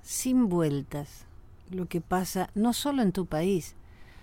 [0.00, 1.26] sin vueltas
[1.68, 3.74] lo que pasa no solo en tu país,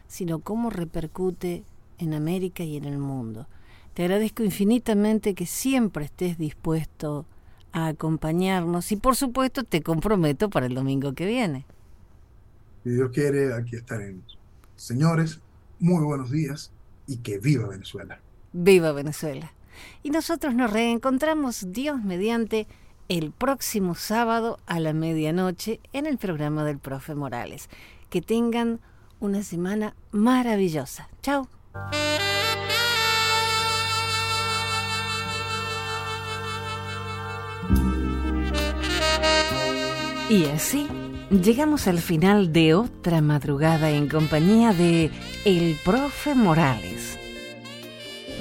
[0.07, 1.65] sino cómo repercute
[1.99, 3.45] en América y en el mundo.
[3.93, 7.25] Te agradezco infinitamente que siempre estés dispuesto
[7.71, 11.65] a acompañarnos y por supuesto te comprometo para el domingo que viene.
[12.83, 14.37] Si Dios quiere, aquí estaremos.
[14.75, 15.39] Señores,
[15.79, 16.71] muy buenos días
[17.07, 18.19] y que viva Venezuela.
[18.51, 19.53] Viva Venezuela.
[20.01, 22.67] Y nosotros nos reencontramos, Dios mediante,
[23.09, 27.69] el próximo sábado a la medianoche en el programa del profe Morales.
[28.09, 28.79] Que tengan
[29.19, 31.09] una semana maravillosa.
[31.21, 31.47] Chao.
[40.33, 40.87] Y así
[41.29, 45.11] llegamos al final de otra madrugada en compañía de
[45.45, 47.19] El Profe Morales.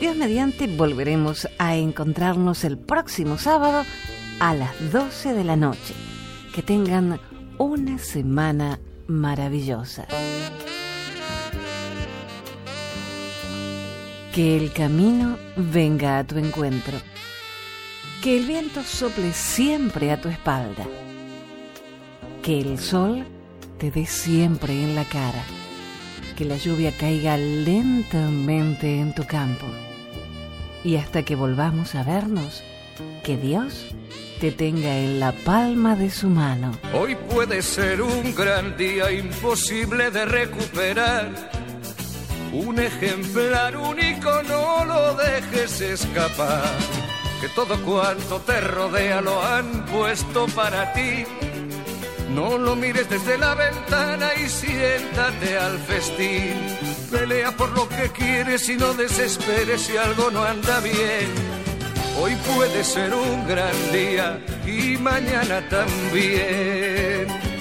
[0.00, 3.84] Dios mediante volveremos a encontrarnos el próximo sábado
[4.40, 5.92] a las 12 de la noche.
[6.54, 7.20] Que tengan
[7.58, 10.06] una semana maravillosa.
[14.34, 16.96] Que el camino venga a tu encuentro.
[18.22, 20.86] Que el viento sople siempre a tu espalda
[22.42, 23.24] que el sol
[23.78, 25.44] te dé siempre en la cara.
[26.36, 29.66] Que la lluvia caiga lentamente en tu campo.
[30.82, 32.64] Y hasta que volvamos a vernos,
[33.22, 33.94] que Dios
[34.40, 36.72] te tenga en la palma de su mano.
[36.92, 41.50] Hoy puede ser un gran día imposible de recuperar.
[42.52, 46.64] Un ejemplar único no lo dejes escapar.
[47.40, 51.24] Que todo cuanto te rodea lo han puesto para ti
[52.30, 56.54] no lo mires desde la ventana y siéntate al festín.
[57.10, 61.28] Pelea por lo que quieres y no desesperes si algo no anda bien.
[62.20, 67.51] Hoy puede ser un gran día y mañana también.